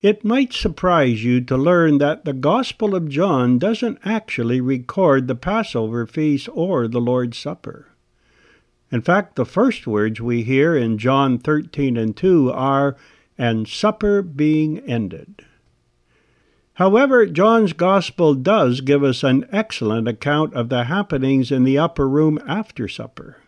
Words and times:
It 0.00 0.24
might 0.24 0.52
surprise 0.52 1.24
you 1.24 1.40
to 1.40 1.56
learn 1.56 1.98
that 1.98 2.24
the 2.24 2.32
Gospel 2.32 2.94
of 2.94 3.08
John 3.08 3.58
doesn't 3.58 3.98
actually 4.04 4.60
record 4.60 5.26
the 5.26 5.34
Passover 5.34 6.06
feast 6.06 6.48
or 6.52 6.86
the 6.86 7.00
Lord's 7.00 7.36
Supper. 7.36 7.88
In 8.92 9.02
fact, 9.02 9.34
the 9.34 9.44
first 9.44 9.88
words 9.88 10.20
we 10.20 10.44
hear 10.44 10.76
in 10.76 10.98
John 10.98 11.36
13 11.36 11.96
and 11.96 12.16
2 12.16 12.52
are, 12.52 12.96
and 13.36 13.66
supper 13.66 14.22
being 14.22 14.78
ended. 14.80 15.44
However, 16.74 17.26
John's 17.26 17.72
Gospel 17.72 18.34
does 18.34 18.80
give 18.80 19.02
us 19.02 19.24
an 19.24 19.46
excellent 19.50 20.06
account 20.06 20.54
of 20.54 20.68
the 20.68 20.84
happenings 20.84 21.50
in 21.50 21.64
the 21.64 21.76
upper 21.76 22.08
room 22.08 22.38
after 22.46 22.86
supper. 22.86 23.38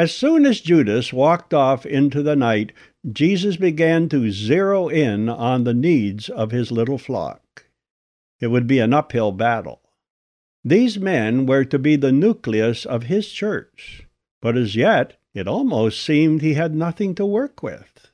As 0.00 0.14
soon 0.14 0.46
as 0.46 0.62
Judas 0.62 1.12
walked 1.12 1.52
off 1.52 1.84
into 1.84 2.22
the 2.22 2.34
night, 2.34 2.72
Jesus 3.12 3.58
began 3.58 4.08
to 4.08 4.32
zero 4.32 4.88
in 4.88 5.28
on 5.28 5.64
the 5.64 5.74
needs 5.74 6.30
of 6.30 6.52
his 6.52 6.72
little 6.72 6.96
flock. 6.96 7.66
It 8.40 8.46
would 8.46 8.66
be 8.66 8.78
an 8.78 8.94
uphill 8.94 9.30
battle. 9.30 9.82
These 10.64 10.98
men 10.98 11.44
were 11.44 11.66
to 11.66 11.78
be 11.78 11.96
the 11.96 12.12
nucleus 12.12 12.86
of 12.86 13.12
his 13.12 13.28
church, 13.28 14.06
but 14.40 14.56
as 14.56 14.74
yet 14.74 15.20
it 15.34 15.46
almost 15.46 16.02
seemed 16.02 16.40
he 16.40 16.54
had 16.54 16.74
nothing 16.74 17.14
to 17.16 17.26
work 17.26 17.62
with. 17.62 18.10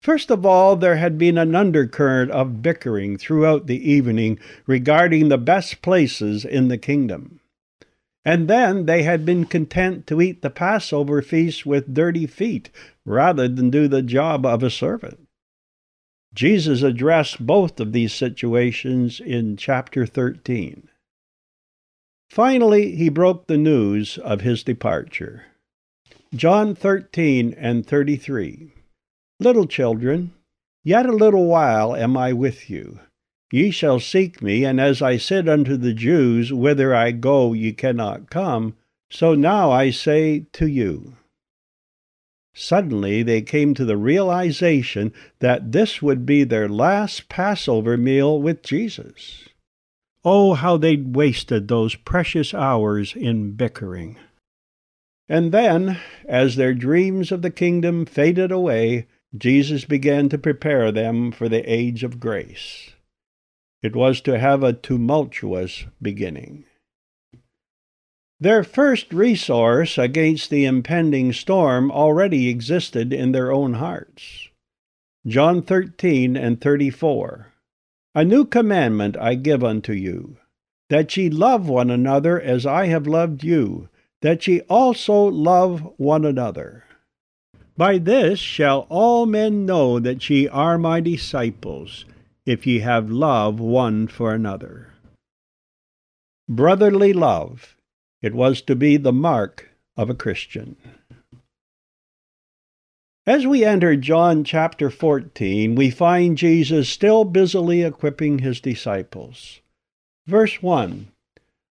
First 0.00 0.30
of 0.30 0.46
all, 0.46 0.76
there 0.76 0.96
had 0.96 1.18
been 1.18 1.36
an 1.36 1.54
undercurrent 1.54 2.30
of 2.30 2.62
bickering 2.62 3.18
throughout 3.18 3.66
the 3.66 3.86
evening 3.92 4.38
regarding 4.66 5.28
the 5.28 5.36
best 5.36 5.82
places 5.82 6.46
in 6.46 6.68
the 6.68 6.78
kingdom. 6.78 7.39
And 8.24 8.48
then 8.48 8.86
they 8.86 9.02
had 9.02 9.24
been 9.24 9.46
content 9.46 10.06
to 10.08 10.20
eat 10.20 10.42
the 10.42 10.50
Passover 10.50 11.22
feast 11.22 11.64
with 11.64 11.94
dirty 11.94 12.26
feet 12.26 12.70
rather 13.04 13.48
than 13.48 13.70
do 13.70 13.88
the 13.88 14.02
job 14.02 14.44
of 14.44 14.62
a 14.62 14.70
servant. 14.70 15.26
Jesus 16.34 16.82
addressed 16.82 17.44
both 17.44 17.80
of 17.80 17.92
these 17.92 18.12
situations 18.12 19.20
in 19.20 19.56
chapter 19.56 20.06
13. 20.06 20.88
Finally, 22.28 22.94
he 22.94 23.08
broke 23.08 23.46
the 23.46 23.58
news 23.58 24.16
of 24.18 24.42
his 24.42 24.62
departure. 24.62 25.46
John 26.32 26.76
13 26.76 27.54
and 27.58 27.84
33. 27.84 28.72
Little 29.40 29.66
children, 29.66 30.32
yet 30.84 31.06
a 31.06 31.12
little 31.12 31.46
while 31.46 31.96
am 31.96 32.16
I 32.16 32.32
with 32.32 32.70
you. 32.70 33.00
Ye 33.52 33.70
shall 33.70 33.98
seek 33.98 34.40
me, 34.40 34.64
and 34.64 34.80
as 34.80 35.02
I 35.02 35.16
said 35.16 35.48
unto 35.48 35.76
the 35.76 35.92
Jews, 35.92 36.52
Whither 36.52 36.94
I 36.94 37.10
go 37.10 37.52
ye 37.52 37.72
cannot 37.72 38.30
come, 38.30 38.76
so 39.10 39.34
now 39.34 39.72
I 39.72 39.90
say 39.90 40.46
to 40.52 40.66
you. 40.66 41.16
Suddenly 42.54 43.22
they 43.22 43.42
came 43.42 43.74
to 43.74 43.84
the 43.84 43.96
realization 43.96 45.12
that 45.40 45.72
this 45.72 46.00
would 46.00 46.24
be 46.26 46.44
their 46.44 46.68
last 46.68 47.28
Passover 47.28 47.96
meal 47.96 48.40
with 48.40 48.62
Jesus. 48.62 49.48
Oh, 50.24 50.54
how 50.54 50.76
they'd 50.76 51.16
wasted 51.16 51.66
those 51.66 51.94
precious 51.94 52.52
hours 52.52 53.16
in 53.16 53.52
bickering. 53.52 54.16
And 55.28 55.52
then, 55.52 55.98
as 56.28 56.56
their 56.56 56.74
dreams 56.74 57.32
of 57.32 57.42
the 57.42 57.50
kingdom 57.50 58.04
faded 58.04 58.52
away, 58.52 59.06
Jesus 59.36 59.84
began 59.84 60.28
to 60.28 60.38
prepare 60.38 60.92
them 60.92 61.32
for 61.32 61.48
the 61.48 61.62
age 61.72 62.04
of 62.04 62.20
grace. 62.20 62.90
It 63.82 63.96
was 63.96 64.20
to 64.22 64.38
have 64.38 64.62
a 64.62 64.72
tumultuous 64.72 65.86
beginning. 66.02 66.64
Their 68.38 68.64
first 68.64 69.12
resource 69.12 69.98
against 69.98 70.50
the 70.50 70.64
impending 70.64 71.32
storm 71.32 71.90
already 71.90 72.48
existed 72.48 73.12
in 73.12 73.32
their 73.32 73.52
own 73.52 73.74
hearts. 73.74 74.48
John 75.26 75.62
13 75.62 76.36
and 76.36 76.60
34. 76.60 77.52
A 78.14 78.24
new 78.24 78.44
commandment 78.44 79.16
I 79.18 79.34
give 79.34 79.62
unto 79.62 79.92
you, 79.92 80.38
that 80.88 81.16
ye 81.16 81.28
love 81.28 81.68
one 81.68 81.90
another 81.90 82.40
as 82.40 82.64
I 82.64 82.86
have 82.86 83.06
loved 83.06 83.44
you, 83.44 83.88
that 84.22 84.46
ye 84.46 84.60
also 84.62 85.24
love 85.24 85.92
one 85.98 86.24
another. 86.24 86.84
By 87.76 87.98
this 87.98 88.38
shall 88.38 88.86
all 88.88 89.26
men 89.26 89.64
know 89.64 89.98
that 90.00 90.28
ye 90.28 90.48
are 90.48 90.76
my 90.76 91.00
disciples, 91.00 92.04
if 92.50 92.66
ye 92.66 92.80
have 92.80 93.08
love 93.08 93.60
one 93.60 94.08
for 94.08 94.34
another. 94.34 94.88
Brotherly 96.48 97.12
love, 97.12 97.76
it 98.22 98.34
was 98.34 98.60
to 98.62 98.74
be 98.74 98.96
the 98.96 99.12
mark 99.12 99.70
of 99.96 100.10
a 100.10 100.16
Christian. 100.16 100.74
As 103.24 103.46
we 103.46 103.64
enter 103.64 103.94
John 103.94 104.42
chapter 104.42 104.90
14, 104.90 105.76
we 105.76 105.90
find 105.90 106.36
Jesus 106.36 106.88
still 106.88 107.24
busily 107.24 107.82
equipping 107.82 108.40
his 108.40 108.60
disciples. 108.60 109.60
Verse 110.26 110.60
1 110.60 111.06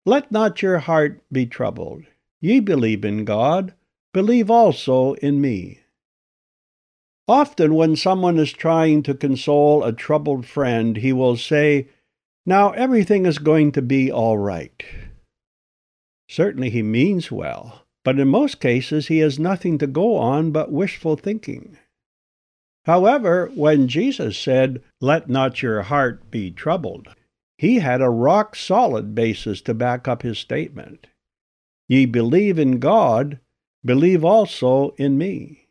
Let 0.06 0.32
not 0.32 0.62
your 0.62 0.78
heart 0.78 1.22
be 1.30 1.46
troubled. 1.46 2.04
Ye 2.40 2.62
believe 2.62 3.04
in 3.04 3.26
God, 3.26 3.74
believe 4.14 4.50
also 4.50 5.16
in 5.16 5.42
me. 5.42 5.79
Often, 7.30 7.76
when 7.76 7.96
someone 7.96 8.40
is 8.40 8.52
trying 8.52 9.04
to 9.04 9.14
console 9.14 9.84
a 9.84 9.94
troubled 9.94 10.48
friend, 10.48 10.98
he 10.98 11.14
will 11.14 11.38
say, 11.38 11.88
Now 12.44 12.72
everything 12.72 13.28
is 13.28 13.38
going 13.38 13.72
to 13.74 13.84
be 13.84 14.12
all 14.12 14.40
right. 14.40 14.84
Certainly 16.28 16.72
he 16.72 16.82
means 16.82 17.32
well, 17.32 17.84
but 18.04 18.18
in 18.18 18.30
most 18.30 18.60
cases 18.60 19.10
he 19.10 19.20
has 19.20 19.38
nothing 19.38 19.78
to 19.78 19.86
go 19.86 20.16
on 20.16 20.50
but 20.50 20.72
wishful 20.72 21.16
thinking. 21.16 21.78
However, 22.86 23.52
when 23.54 23.88
Jesus 23.88 24.36
said, 24.36 24.82
Let 25.00 25.30
not 25.30 25.62
your 25.62 25.84
heart 25.84 26.32
be 26.32 26.50
troubled, 26.50 27.10
he 27.60 27.76
had 27.76 28.02
a 28.02 28.10
rock 28.10 28.56
solid 28.56 29.14
basis 29.14 29.62
to 29.62 29.76
back 29.76 30.08
up 30.08 30.24
his 30.24 30.40
statement. 30.40 31.06
Ye 31.88 32.08
believe 32.08 32.58
in 32.58 32.80
God, 32.80 33.40
believe 33.86 34.26
also 34.26 34.96
in 34.98 35.16
me. 35.16 35.69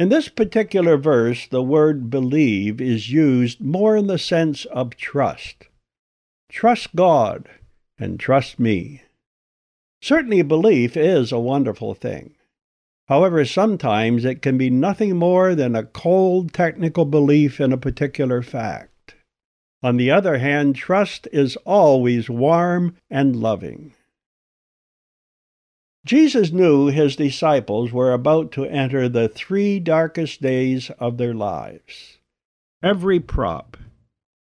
In 0.00 0.08
this 0.08 0.30
particular 0.30 0.96
verse, 0.96 1.46
the 1.46 1.62
word 1.62 2.08
believe 2.08 2.80
is 2.80 3.12
used 3.12 3.60
more 3.60 3.98
in 3.98 4.06
the 4.06 4.16
sense 4.16 4.64
of 4.64 4.96
trust. 4.96 5.68
Trust 6.48 6.96
God 6.96 7.50
and 7.98 8.18
trust 8.18 8.58
me. 8.58 9.02
Certainly, 10.00 10.40
belief 10.44 10.96
is 10.96 11.32
a 11.32 11.38
wonderful 11.38 11.92
thing. 11.92 12.34
However, 13.08 13.44
sometimes 13.44 14.24
it 14.24 14.40
can 14.40 14.56
be 14.56 14.70
nothing 14.70 15.16
more 15.16 15.54
than 15.54 15.76
a 15.76 15.84
cold 15.84 16.54
technical 16.54 17.04
belief 17.04 17.60
in 17.60 17.70
a 17.70 17.76
particular 17.76 18.40
fact. 18.40 19.16
On 19.82 19.98
the 19.98 20.10
other 20.10 20.38
hand, 20.38 20.76
trust 20.76 21.28
is 21.30 21.56
always 21.66 22.30
warm 22.30 22.96
and 23.10 23.36
loving. 23.36 23.92
Jesus 26.04 26.50
knew 26.50 26.86
his 26.86 27.16
disciples 27.16 27.92
were 27.92 28.12
about 28.12 28.52
to 28.52 28.64
enter 28.64 29.08
the 29.08 29.28
three 29.28 29.78
darkest 29.78 30.40
days 30.40 30.90
of 30.98 31.18
their 31.18 31.34
lives. 31.34 32.18
Every 32.82 33.20
prop, 33.20 33.76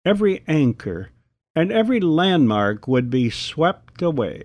every 0.04 0.44
anchor, 0.46 1.10
and 1.56 1.72
every 1.72 1.98
landmark 1.98 2.86
would 2.86 3.10
be 3.10 3.30
swept 3.30 4.00
away. 4.00 4.44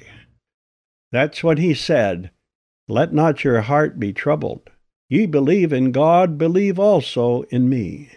That's 1.12 1.44
when 1.44 1.58
he 1.58 1.76
said, 1.76 2.32
Let 2.88 3.14
not 3.14 3.44
your 3.44 3.62
heart 3.62 4.00
be 4.00 4.12
troubled. 4.12 4.72
Ye 5.10 5.28
believe 5.28 5.72
in 5.72 5.92
God, 5.92 6.40
believe 6.40 6.80
also 6.80 7.44
in 7.44 7.70
me. 7.70 8.10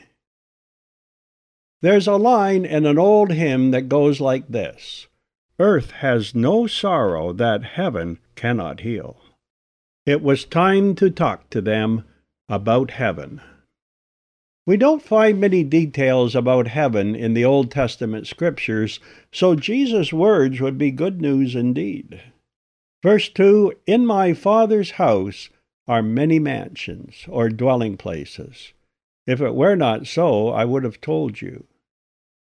There's 1.82 2.06
a 2.06 2.16
line 2.16 2.64
in 2.64 2.86
an 2.86 2.98
old 2.98 3.32
hymn 3.32 3.70
that 3.72 3.90
goes 3.90 4.18
like 4.18 4.48
this 4.48 5.06
Earth 5.58 5.90
has 5.90 6.34
no 6.34 6.66
sorrow 6.66 7.32
that 7.32 7.64
heaven 7.64 8.18
cannot 8.34 8.80
heal. 8.80 9.16
It 10.04 10.22
was 10.22 10.44
time 10.44 10.94
to 10.96 11.10
talk 11.10 11.48
to 11.50 11.62
them 11.62 12.04
about 12.48 12.90
heaven. 12.90 13.40
We 14.66 14.76
don't 14.76 15.02
find 15.02 15.40
many 15.40 15.64
details 15.64 16.34
about 16.34 16.68
heaven 16.68 17.14
in 17.14 17.32
the 17.32 17.44
Old 17.44 17.70
Testament 17.70 18.26
scriptures, 18.26 19.00
so 19.32 19.54
Jesus' 19.54 20.12
words 20.12 20.60
would 20.60 20.76
be 20.76 20.90
good 20.90 21.22
news 21.22 21.54
indeed. 21.54 22.20
Verse 23.02 23.28
2 23.30 23.72
In 23.86 24.04
my 24.04 24.34
Father's 24.34 24.92
house 24.92 25.48
are 25.88 26.02
many 26.02 26.38
mansions, 26.38 27.24
or 27.28 27.48
dwelling 27.48 27.96
places. 27.96 28.74
If 29.26 29.40
it 29.40 29.54
were 29.54 29.76
not 29.76 30.06
so, 30.06 30.48
I 30.48 30.64
would 30.64 30.84
have 30.84 31.00
told 31.00 31.40
you. 31.40 31.64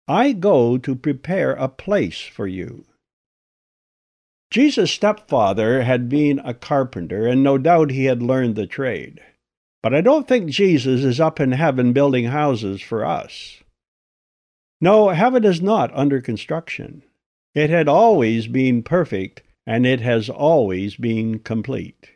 I 0.09 0.33
go 0.33 0.79
to 0.79 0.95
prepare 0.95 1.53
a 1.53 1.69
place 1.69 2.21
for 2.21 2.47
you. 2.47 2.87
Jesus' 4.53 4.93
stepfather 4.93 5.83
had 5.83 6.11
been 6.11 6.39
a 6.41 6.53
carpenter, 6.53 7.27
and 7.27 7.43
no 7.43 7.57
doubt 7.57 7.91
he 7.91 8.05
had 8.05 8.23
learned 8.23 8.55
the 8.55 8.67
trade. 8.67 9.19
But 9.83 9.95
I 9.95 10.03
don't 10.03 10.29
think 10.29 10.51
Jesus 10.51 11.03
is 11.03 11.19
up 11.19 11.41
in 11.41 11.53
heaven 11.53 11.95
building 11.95 12.27
houses 12.27 12.83
for 12.83 13.03
us. 13.03 13.63
No, 14.79 15.09
heaven 15.09 15.43
is 15.45 15.63
not 15.63 15.91
under 15.95 16.21
construction. 16.21 17.03
It 17.55 17.71
had 17.71 17.89
always 17.89 18.47
been 18.47 18.83
perfect, 18.83 19.43
and 19.67 19.87
it 19.87 20.03
has 20.03 20.29
always 20.29 20.97
been 20.97 21.39
complete. 21.39 22.11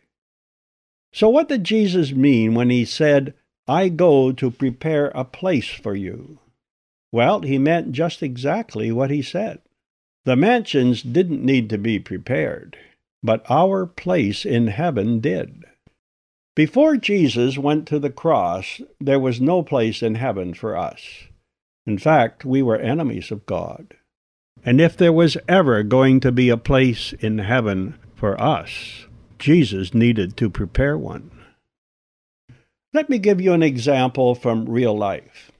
So, 1.14 1.30
what 1.30 1.48
did 1.48 1.64
Jesus 1.64 2.12
mean 2.12 2.54
when 2.54 2.68
he 2.68 2.84
said, 2.84 3.32
I 3.66 3.88
go 3.88 4.30
to 4.32 4.50
prepare 4.50 5.06
a 5.14 5.24
place 5.24 5.70
for 5.70 5.94
you. 5.94 6.38
Well, 7.12 7.40
he 7.40 7.56
meant 7.56 7.92
just 7.92 8.22
exactly 8.22 8.92
what 8.92 9.10
he 9.10 9.22
said. 9.22 9.62
The 10.26 10.34
mansions 10.34 11.02
didn't 11.04 11.44
need 11.44 11.70
to 11.70 11.78
be 11.78 12.00
prepared, 12.00 12.76
but 13.22 13.48
our 13.48 13.86
place 13.86 14.44
in 14.44 14.66
heaven 14.66 15.20
did. 15.20 15.62
Before 16.56 16.96
Jesus 16.96 17.56
went 17.56 17.86
to 17.86 18.00
the 18.00 18.10
cross, 18.10 18.80
there 19.00 19.20
was 19.20 19.40
no 19.40 19.62
place 19.62 20.02
in 20.02 20.16
heaven 20.16 20.52
for 20.52 20.76
us. 20.76 21.28
In 21.86 21.96
fact, 21.96 22.44
we 22.44 22.60
were 22.60 22.76
enemies 22.76 23.30
of 23.30 23.46
God. 23.46 23.94
And 24.64 24.80
if 24.80 24.96
there 24.96 25.12
was 25.12 25.36
ever 25.48 25.84
going 25.84 26.18
to 26.20 26.32
be 26.32 26.48
a 26.48 26.56
place 26.56 27.12
in 27.12 27.38
heaven 27.38 27.96
for 28.16 28.40
us, 28.40 29.06
Jesus 29.38 29.94
needed 29.94 30.36
to 30.38 30.50
prepare 30.50 30.98
one. 30.98 31.30
Let 32.92 33.08
me 33.08 33.18
give 33.18 33.40
you 33.40 33.52
an 33.52 33.62
example 33.62 34.34
from 34.34 34.68
real 34.68 34.98
life. 34.98 35.52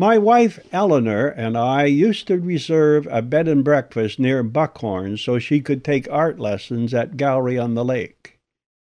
My 0.00 0.16
wife 0.16 0.58
Eleanor 0.72 1.28
and 1.28 1.58
I 1.58 1.84
used 1.84 2.26
to 2.28 2.40
reserve 2.40 3.06
a 3.10 3.20
bed 3.20 3.46
and 3.46 3.62
breakfast 3.62 4.18
near 4.18 4.42
Buckhorn 4.42 5.18
so 5.18 5.38
she 5.38 5.60
could 5.60 5.84
take 5.84 6.10
art 6.10 6.40
lessons 6.40 6.94
at 6.94 7.18
Gallery 7.18 7.58
on 7.58 7.74
the 7.74 7.84
Lake. 7.84 8.38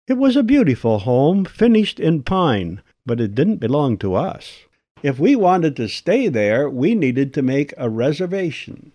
It 0.08 0.16
was 0.16 0.36
a 0.36 0.42
beautiful 0.42 0.98
home, 0.98 1.46
finished 1.46 2.00
in 2.00 2.24
pine, 2.24 2.82
but 3.06 3.22
it 3.22 3.36
didn't 3.36 3.58
belong 3.58 4.00
to 4.00 4.16
us. 4.16 4.64
If 5.04 5.20
we 5.20 5.36
wanted 5.36 5.76
to 5.76 5.90
stay 5.90 6.28
there, 6.28 6.68
we 6.68 6.96
needed 6.96 7.36
to 7.36 7.44
make 7.44 7.72
a 7.78 7.88
reservation. 7.88 8.92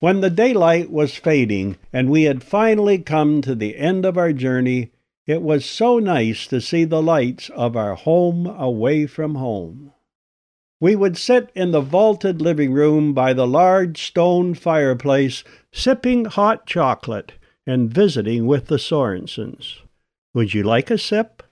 When 0.00 0.20
the 0.20 0.28
daylight 0.28 0.90
was 0.90 1.14
fading 1.14 1.78
and 1.94 2.10
we 2.10 2.24
had 2.24 2.44
finally 2.44 2.98
come 2.98 3.40
to 3.40 3.54
the 3.54 3.78
end 3.78 4.04
of 4.04 4.18
our 4.18 4.34
journey, 4.34 4.90
it 5.26 5.40
was 5.40 5.64
so 5.64 5.98
nice 5.98 6.46
to 6.48 6.60
see 6.60 6.84
the 6.84 7.00
lights 7.00 7.48
of 7.48 7.74
our 7.74 7.94
home 7.94 8.46
away 8.46 9.06
from 9.06 9.36
home. 9.36 9.94
We 10.82 10.96
would 10.96 11.16
sit 11.16 11.52
in 11.54 11.70
the 11.70 11.80
vaulted 11.80 12.42
living 12.42 12.72
room 12.72 13.14
by 13.14 13.34
the 13.34 13.46
large 13.46 14.04
stone 14.04 14.54
fireplace, 14.54 15.44
sipping 15.70 16.24
hot 16.24 16.66
chocolate 16.66 17.34
and 17.64 17.88
visiting 17.88 18.46
with 18.46 18.66
the 18.66 18.80
Sorensens. 18.80 19.78
Would 20.34 20.54
you 20.54 20.64
like 20.64 20.90
a 20.90 20.98
sip? 20.98 21.44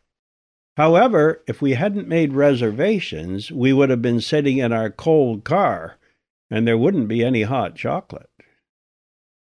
However, 0.76 1.44
if 1.46 1.62
we 1.62 1.74
hadn't 1.74 2.08
made 2.08 2.32
reservations, 2.32 3.52
we 3.52 3.72
would 3.72 3.88
have 3.88 4.02
been 4.02 4.20
sitting 4.20 4.58
in 4.58 4.72
our 4.72 4.90
cold 4.90 5.44
car, 5.44 5.96
and 6.50 6.66
there 6.66 6.76
wouldn't 6.76 7.06
be 7.06 7.24
any 7.24 7.42
hot 7.42 7.76
chocolate. 7.76 8.30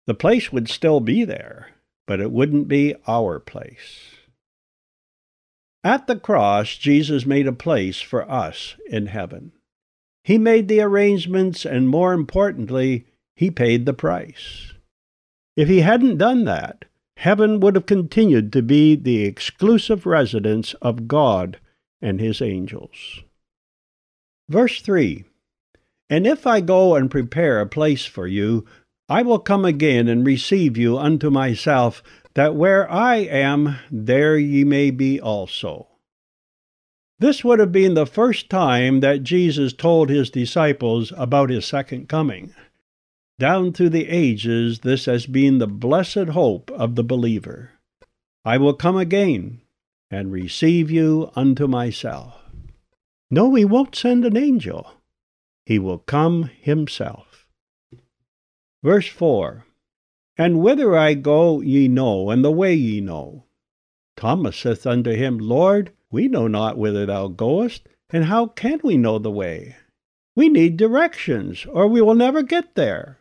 The 0.06 0.12
place 0.12 0.52
would 0.52 0.68
still 0.68 1.00
be 1.00 1.24
there, 1.24 1.68
but 2.06 2.20
it 2.20 2.30
wouldn't 2.30 2.68
be 2.68 2.94
our 3.06 3.38
place. 3.38 4.10
At 5.82 6.06
the 6.06 6.16
cross, 6.16 6.76
Jesus 6.76 7.24
made 7.24 7.46
a 7.46 7.54
place 7.54 8.02
for 8.02 8.30
us 8.30 8.76
in 8.90 9.06
heaven. 9.06 9.52
He 10.28 10.36
made 10.36 10.68
the 10.68 10.82
arrangements, 10.82 11.64
and 11.64 11.88
more 11.88 12.12
importantly, 12.12 13.06
he 13.34 13.50
paid 13.50 13.86
the 13.86 13.94
price. 13.94 14.74
If 15.56 15.68
he 15.68 15.80
hadn't 15.80 16.18
done 16.18 16.44
that, 16.44 16.84
heaven 17.16 17.60
would 17.60 17.76
have 17.76 17.86
continued 17.86 18.52
to 18.52 18.60
be 18.60 18.94
the 18.94 19.24
exclusive 19.24 20.04
residence 20.04 20.74
of 20.82 21.08
God 21.08 21.58
and 22.02 22.20
his 22.20 22.42
angels. 22.42 23.22
Verse 24.50 24.82
3 24.82 25.24
And 26.10 26.26
if 26.26 26.46
I 26.46 26.60
go 26.60 26.94
and 26.94 27.10
prepare 27.10 27.62
a 27.62 27.66
place 27.66 28.04
for 28.04 28.26
you, 28.26 28.66
I 29.08 29.22
will 29.22 29.38
come 29.38 29.64
again 29.64 30.08
and 30.08 30.26
receive 30.26 30.76
you 30.76 30.98
unto 30.98 31.30
myself, 31.30 32.02
that 32.34 32.54
where 32.54 32.86
I 32.92 33.16
am, 33.16 33.78
there 33.90 34.36
ye 34.36 34.62
may 34.64 34.90
be 34.90 35.18
also. 35.18 35.88
This 37.20 37.42
would 37.42 37.58
have 37.58 37.72
been 37.72 37.94
the 37.94 38.06
first 38.06 38.48
time 38.48 39.00
that 39.00 39.24
Jesus 39.24 39.72
told 39.72 40.08
his 40.08 40.30
disciples 40.30 41.12
about 41.16 41.50
his 41.50 41.66
second 41.66 42.08
coming. 42.08 42.54
Down 43.40 43.72
through 43.72 43.90
the 43.90 44.08
ages, 44.08 44.80
this 44.80 45.06
has 45.06 45.26
been 45.26 45.58
the 45.58 45.66
blessed 45.66 46.28
hope 46.28 46.70
of 46.70 46.94
the 46.94 47.02
believer. 47.02 47.72
I 48.44 48.56
will 48.58 48.74
come 48.74 48.96
again 48.96 49.60
and 50.10 50.30
receive 50.30 50.90
you 50.90 51.30
unto 51.34 51.66
myself. 51.66 52.34
No, 53.30 53.54
he 53.54 53.64
won't 53.64 53.96
send 53.96 54.24
an 54.24 54.36
angel. 54.36 54.92
He 55.66 55.78
will 55.78 55.98
come 55.98 56.50
himself. 56.60 57.46
Verse 58.82 59.08
4 59.08 59.66
And 60.36 60.60
whither 60.60 60.96
I 60.96 61.14
go 61.14 61.60
ye 61.60 61.88
know, 61.88 62.30
and 62.30 62.44
the 62.44 62.52
way 62.52 62.74
ye 62.74 63.00
know. 63.00 63.44
Thomas 64.16 64.56
saith 64.56 64.86
unto 64.86 65.10
him, 65.10 65.38
Lord, 65.38 65.92
we 66.10 66.28
know 66.28 66.48
not 66.48 66.78
whither 66.78 67.06
thou 67.06 67.28
goest, 67.28 67.88
and 68.10 68.24
how 68.24 68.46
can 68.46 68.80
we 68.82 68.96
know 68.96 69.18
the 69.18 69.30
way? 69.30 69.76
We 70.34 70.48
need 70.48 70.76
directions, 70.76 71.66
or 71.66 71.86
we 71.86 72.00
will 72.00 72.14
never 72.14 72.42
get 72.42 72.74
there. 72.74 73.18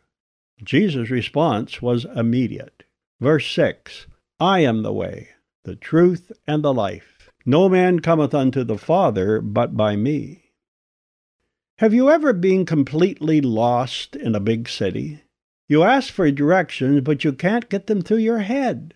Jesus' 0.64 1.10
response 1.10 1.82
was 1.82 2.06
immediate. 2.16 2.84
Verse 3.20 3.50
6 3.52 4.08
I 4.40 4.60
am 4.60 4.84
the 4.84 4.94
way, 4.94 5.30
the 5.64 5.76
truth, 5.76 6.32
and 6.46 6.64
the 6.64 6.74
life. 6.74 7.32
No 7.46 7.70
man 7.70 8.00
cometh 8.00 8.34
unto 8.34 8.64
the 8.64 8.78
Father 8.78 9.42
but 9.42 9.76
by 9.76 9.96
me. 9.96 10.52
Have 11.80 11.94
you 11.94 12.10
ever 12.10 12.34
been 12.34 12.66
completely 12.66 13.42
lost 13.42 14.16
in 14.16 14.36
a 14.36 14.40
big 14.40 14.68
city? 14.68 15.22
You 15.70 15.84
ask 15.84 16.12
for 16.12 16.30
directions, 16.32 17.02
but 17.02 17.24
you 17.24 17.34
can't 17.34 17.70
get 17.70 17.88
them 17.88 18.02
through 18.02 18.18
your 18.18 18.40
head. 18.40 18.94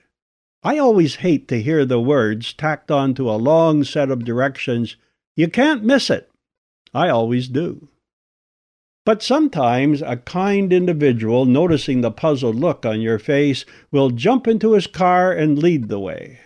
I 0.63 0.77
always 0.77 1.15
hate 1.15 1.47
to 1.47 1.61
hear 1.61 1.85
the 1.85 1.99
words 1.99 2.53
tacked 2.53 2.91
on 2.91 3.13
to 3.15 3.29
a 3.29 3.37
long 3.37 3.83
set 3.83 4.11
of 4.11 4.23
directions, 4.23 4.95
you 5.35 5.47
can't 5.47 5.83
miss 5.83 6.09
it. 6.09 6.29
I 6.93 7.09
always 7.09 7.47
do. 7.47 7.87
But 9.03 9.23
sometimes 9.23 10.03
a 10.03 10.17
kind 10.17 10.71
individual, 10.71 11.45
noticing 11.45 12.01
the 12.01 12.11
puzzled 12.11 12.55
look 12.55 12.85
on 12.85 13.01
your 13.01 13.17
face, 13.17 13.65
will 13.91 14.11
jump 14.11 14.47
into 14.47 14.73
his 14.73 14.85
car 14.85 15.31
and 15.31 15.57
lead 15.57 15.87
the 15.87 15.99
way. 15.99 16.39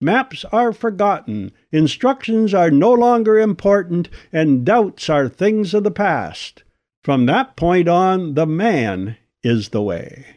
Maps 0.00 0.44
are 0.52 0.72
forgotten, 0.72 1.50
instructions 1.72 2.54
are 2.54 2.70
no 2.70 2.92
longer 2.92 3.38
important, 3.38 4.08
and 4.32 4.64
doubts 4.64 5.10
are 5.10 5.28
things 5.28 5.74
of 5.74 5.82
the 5.82 5.90
past. 5.90 6.62
From 7.02 7.26
that 7.26 7.56
point 7.56 7.88
on, 7.88 8.34
the 8.34 8.46
man 8.46 9.16
is 9.42 9.70
the 9.70 9.82
way. 9.82 10.35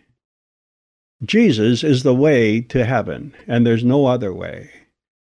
Jesus 1.23 1.83
is 1.83 2.03
the 2.03 2.15
way 2.15 2.61
to 2.61 2.85
heaven, 2.85 3.35
and 3.47 3.65
there's 3.65 3.83
no 3.83 4.05
other 4.05 4.33
way. 4.33 4.69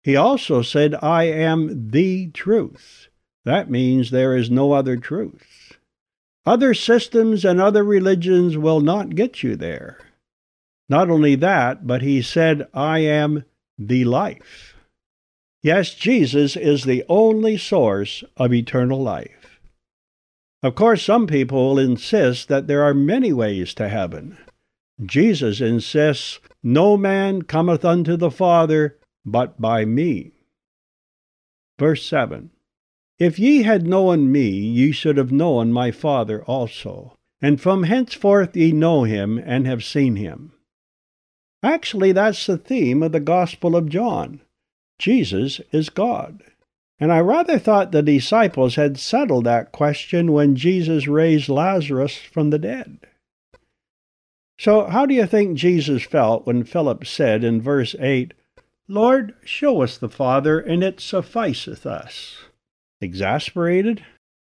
He 0.03 0.15
also 0.15 0.61
said, 0.61 0.95
I 1.01 1.23
am 1.23 1.89
the 1.91 2.29
truth. 2.31 3.07
That 3.45 3.69
means 3.69 4.11
there 4.11 4.35
is 4.35 4.51
no 4.51 4.73
other 4.73 4.97
truth. 4.97 5.77
Other 6.45 6.73
systems 6.73 7.43
and 7.43 7.59
other 7.59 7.83
religions 7.83 8.57
will 8.57 8.81
not 8.81 9.15
get 9.15 9.43
you 9.43 9.55
there. 9.55 9.99
Not 10.87 11.09
only 11.09 11.35
that, 11.35 11.85
but 11.85 12.01
he 12.01 12.21
said, 12.21 12.67
I 12.73 12.99
am 12.99 13.45
the 13.77 14.05
life. 14.05 14.75
Yes, 15.61 15.93
Jesus 15.93 16.55
is 16.55 16.83
the 16.83 17.03
only 17.09 17.57
source 17.57 18.23
of 18.37 18.53
eternal 18.53 19.01
life. 19.01 19.59
Of 20.63 20.75
course, 20.75 21.03
some 21.03 21.27
people 21.27 21.69
will 21.69 21.79
insist 21.79 22.47
that 22.47 22.67
there 22.67 22.83
are 22.83 22.93
many 22.93 23.31
ways 23.33 23.73
to 23.75 23.89
heaven. 23.89 24.37
Jesus 25.05 25.61
insists, 25.61 26.39
No 26.61 26.97
man 26.97 27.43
cometh 27.43 27.85
unto 27.85 28.17
the 28.17 28.31
Father 28.31 28.97
but 29.25 29.59
by 29.59 29.85
me. 29.85 30.33
Verse 31.77 32.05
7 32.05 32.49
If 33.17 33.39
ye 33.39 33.63
had 33.63 33.87
known 33.87 34.31
me, 34.31 34.49
ye 34.49 34.91
should 34.91 35.17
have 35.17 35.31
known 35.31 35.71
my 35.71 35.91
Father 35.91 36.43
also, 36.43 37.13
and 37.41 37.61
from 37.61 37.83
henceforth 37.83 38.57
ye 38.57 38.71
know 38.71 39.03
him 39.03 39.37
and 39.37 39.65
have 39.65 39.83
seen 39.83 40.17
him. 40.17 40.51
Actually, 41.63 42.11
that's 42.11 42.45
the 42.45 42.57
theme 42.57 43.03
of 43.03 43.11
the 43.11 43.19
Gospel 43.19 43.75
of 43.75 43.89
John. 43.89 44.41
Jesus 44.97 45.61
is 45.71 45.89
God. 45.89 46.43
And 46.99 47.13
I 47.13 47.19
rather 47.19 47.57
thought 47.57 47.93
the 47.93 48.01
disciples 48.01 48.75
had 48.75 48.97
settled 48.97 49.45
that 49.45 49.71
question 49.71 50.33
when 50.33 50.57
Jesus 50.57 51.07
raised 51.07 51.47
Lazarus 51.47 52.17
from 52.17 52.49
the 52.49 52.59
dead. 52.59 52.99
So, 54.59 54.87
how 54.87 55.05
do 55.05 55.13
you 55.13 55.25
think 55.25 55.57
Jesus 55.57 56.03
felt 56.03 56.45
when 56.45 56.65
Philip 56.65 57.07
said 57.07 57.45
in 57.45 57.61
verse 57.61 57.95
8, 57.97 58.33
Lord, 58.89 59.33
show 59.45 59.81
us 59.81 59.97
the 59.97 60.09
Father, 60.09 60.59
and 60.59 60.83
it 60.83 60.99
sufficeth 60.99 61.85
us? 61.85 62.39
Exasperated? 62.99 64.03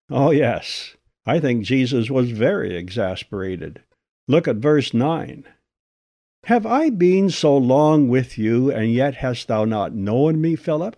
Oh, 0.09 0.31
yes. 0.31 0.95
I 1.27 1.39
think 1.39 1.63
Jesus 1.63 2.09
was 2.09 2.31
very 2.31 2.75
exasperated. 2.75 3.83
Look 4.27 4.47
at 4.47 4.55
verse 4.55 4.95
9. 4.95 5.43
Have 6.45 6.65
I 6.65 6.89
been 6.89 7.29
so 7.29 7.55
long 7.55 8.07
with 8.07 8.35
you, 8.35 8.71
and 8.71 8.91
yet 8.91 9.17
hast 9.17 9.47
thou 9.47 9.63
not 9.63 9.93
known 9.93 10.41
me, 10.41 10.55
Philip? 10.55 10.95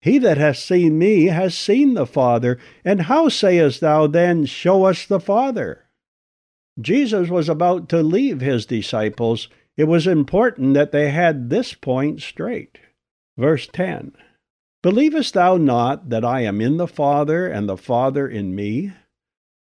He 0.00 0.16
that 0.16 0.38
hath 0.38 0.56
seen 0.56 0.98
me 0.98 1.26
has 1.26 1.54
seen 1.54 1.92
the 1.92 2.06
Father, 2.06 2.58
and 2.86 3.02
how 3.02 3.28
sayest 3.28 3.82
thou 3.82 4.06
then, 4.06 4.46
Show 4.46 4.84
us 4.84 5.04
the 5.04 5.20
Father? 5.20 5.83
Jesus 6.80 7.28
was 7.28 7.48
about 7.48 7.88
to 7.90 8.02
leave 8.02 8.40
his 8.40 8.66
disciples. 8.66 9.48
It 9.76 9.84
was 9.84 10.06
important 10.06 10.74
that 10.74 10.92
they 10.92 11.10
had 11.10 11.50
this 11.50 11.74
point 11.74 12.20
straight. 12.20 12.78
Verse 13.36 13.66
10 13.66 14.12
Believest 14.82 15.34
thou 15.34 15.56
not 15.56 16.10
that 16.10 16.24
I 16.24 16.42
am 16.42 16.60
in 16.60 16.76
the 16.76 16.86
Father, 16.86 17.46
and 17.46 17.68
the 17.68 17.76
Father 17.76 18.28
in 18.28 18.54
me? 18.54 18.92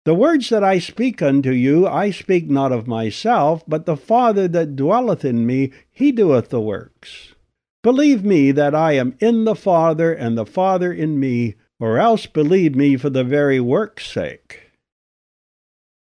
The 0.05 0.13
words 0.13 0.49
that 0.49 0.65
I 0.65 0.79
speak 0.79 1.21
unto 1.21 1.51
you, 1.51 1.87
I 1.87 2.11
speak 2.11 2.49
not 2.49 2.73
of 2.73 2.87
myself, 2.87 3.63
but 3.65 3.85
the 3.85 3.95
Father 3.95 4.49
that 4.49 4.75
dwelleth 4.75 5.23
in 5.23 5.45
me, 5.45 5.71
he 5.91 6.11
doeth 6.11 6.49
the 6.49 6.59
works. 6.59 7.35
Believe 7.83 8.25
me 8.25 8.51
that 8.51 8.75
I 8.75 8.93
am 8.93 9.15
in 9.19 9.45
the 9.45 9.55
Father, 9.55 10.13
and 10.13 10.37
the 10.37 10.45
Father 10.45 10.91
in 10.91 11.19
me, 11.19 11.55
or 11.79 11.99
else 11.99 12.25
believe 12.25 12.75
me 12.75 12.97
for 12.97 13.09
the 13.09 13.23
very 13.23 13.61
work's 13.61 14.05
sake. 14.05 14.62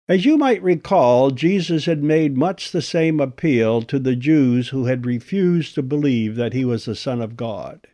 As 0.09 0.25
you 0.25 0.37
might 0.37 0.61
recall, 0.61 1.31
Jesus 1.31 1.85
had 1.85 2.03
made 2.03 2.35
much 2.35 2.71
the 2.71 2.81
same 2.81 3.21
appeal 3.21 3.81
to 3.83 3.97
the 3.97 4.17
Jews 4.17 4.69
who 4.69 4.85
had 4.85 5.05
refused 5.05 5.75
to 5.75 5.81
believe 5.81 6.35
that 6.35 6.51
he 6.51 6.65
was 6.65 6.83
the 6.83 6.95
Son 6.95 7.21
of 7.21 7.37
God. 7.37 7.87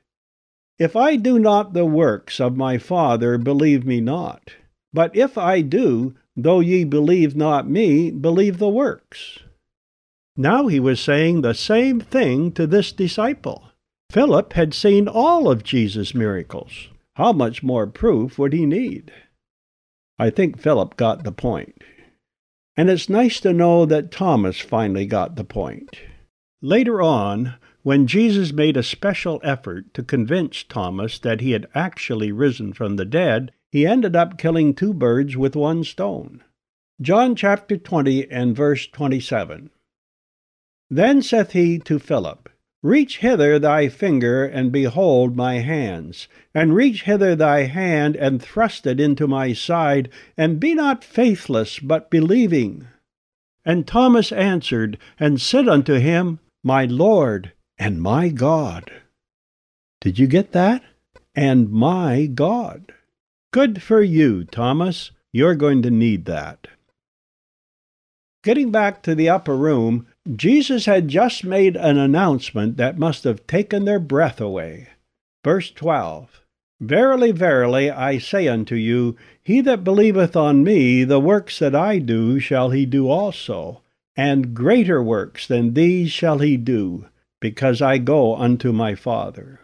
If 0.80 0.96
I 0.96 1.18
do 1.18 1.38
not 1.38 1.74
the 1.74 1.86
works 1.86 2.40
of 2.40 2.58
my 2.58 2.80
Father, 2.80 3.38
believe 3.38 3.86
me 3.86 4.02
not. 4.02 4.54
But 4.92 5.16
if 5.16 5.38
I 5.38 5.62
do, 5.62 6.16
though 6.36 6.62
ye 6.62 6.84
believe 6.84 7.36
not 7.36 7.70
me, 7.70 8.10
believe 8.10 8.58
the 8.58 8.70
works. 8.70 9.40
Now 10.36 10.66
he 10.66 10.80
was 10.80 11.00
saying 11.00 11.42
the 11.42 11.54
same 11.54 12.00
thing 12.00 12.52
to 12.54 12.66
this 12.66 12.92
disciple. 12.92 13.66
Philip 14.10 14.54
had 14.54 14.74
seen 14.74 15.08
all 15.08 15.48
of 15.48 15.64
Jesus' 15.64 16.16
miracles. 16.16 16.88
How 17.18 17.34
much 17.34 17.62
more 17.62 17.86
proof 17.86 18.40
would 18.40 18.54
he 18.54 18.66
need? 18.66 19.12
I 20.18 20.32
think 20.32 20.60
Philip 20.60 20.98
got 20.98 21.24
the 21.24 21.32
point. 21.32 21.84
And 22.78 22.90
it's 22.90 23.10
nice 23.10 23.40
to 23.42 23.54
know 23.54 23.86
that 23.86 24.12
Thomas 24.12 24.60
finally 24.60 25.06
got 25.06 25.36
the 25.36 25.44
point. 25.44 26.00
Later 26.62 27.02
on, 27.02 27.56
when 27.84 28.08
Jesus 28.08 28.52
made 28.52 28.78
a 28.78 28.84
special 28.84 29.40
effort 29.44 29.94
to 29.94 30.04
convince 30.04 30.64
Thomas 30.64 31.18
that 31.20 31.42
he 31.42 31.52
had 31.52 31.68
actually 31.74 32.32
risen 32.32 32.74
from 32.74 32.96
the 32.96 33.06
dead, 33.06 33.52
he 33.72 33.86
ended 33.86 34.16
up 34.16 34.38
killing 34.38 34.74
two 34.74 34.94
birds 34.94 35.38
with 35.38 35.56
one 35.56 35.84
stone. 35.84 36.44
John 37.02 37.36
chapter 37.36 37.78
20 37.78 38.30
and 38.30 38.56
verse 38.56 38.88
27. 38.88 39.70
Then 40.90 41.22
saith 41.22 41.52
he 41.52 41.80
to 41.80 42.00
Philip, 42.00 42.50
Reach 42.82 43.18
hither 43.18 43.60
thy 43.60 43.90
finger, 43.90 44.46
and 44.46 44.72
behold 44.72 45.36
my 45.36 45.56
hands, 45.56 46.30
and 46.54 46.74
reach 46.74 47.04
hither 47.04 47.36
thy 47.36 47.64
hand, 47.64 48.16
and 48.16 48.42
thrust 48.42 48.88
it 48.88 49.02
into 49.02 49.28
my 49.28 49.52
side, 49.52 50.10
and 50.38 50.60
be 50.62 50.74
not 50.74 51.04
faithless, 51.04 51.80
but 51.80 52.10
believing. 52.10 52.88
And 53.66 53.86
Thomas 53.86 54.32
answered, 54.32 54.98
and 55.20 55.42
said 55.42 55.68
unto 55.68 55.96
him, 55.96 56.40
My 56.64 56.86
Lord 56.86 57.52
and 57.78 58.02
my 58.02 58.30
God. 58.30 58.90
Did 60.00 60.18
you 60.18 60.28
get 60.28 60.54
that? 60.54 60.82
And 61.36 61.70
my 61.70 62.28
God. 62.28 62.94
Good 63.52 63.82
for 63.82 64.02
you, 64.02 64.46
Thomas. 64.46 65.12
You're 65.34 65.56
going 65.56 65.82
to 65.82 65.92
need 65.92 66.26
that. 66.26 66.68
Getting 68.42 68.72
back 68.72 69.04
to 69.04 69.16
the 69.16 69.28
upper 69.28 69.56
room, 69.56 70.08
Jesus 70.36 70.86
had 70.86 71.08
just 71.08 71.44
made 71.44 71.76
an 71.76 71.98
announcement 71.98 72.78
that 72.78 73.00
must 73.00 73.24
have 73.24 73.48
taken 73.48 73.86
their 73.86 74.00
breath 74.00 74.40
away. 74.40 74.88
Verse 75.44 75.72
12 75.72 76.44
Verily, 76.82 77.32
verily, 77.32 77.90
I 77.90 78.20
say 78.20 78.48
unto 78.48 78.76
you, 78.76 79.18
he 79.44 79.60
that 79.62 79.84
believeth 79.84 80.36
on 80.36 80.64
me, 80.64 81.04
the 81.04 81.20
works 81.20 81.60
that 81.60 81.76
I 81.76 82.00
do 82.00 82.40
shall 82.40 82.70
he 82.70 82.86
do 82.86 83.10
also, 83.10 83.82
and 84.16 84.54
greater 84.54 85.04
works 85.04 85.48
than 85.48 85.74
these 85.74 86.12
shall 86.12 86.40
he 86.40 86.56
do, 86.58 87.08
because 87.42 87.82
I 87.82 87.98
go 87.98 88.36
unto 88.36 88.72
my 88.72 88.96
Father. 88.96 89.60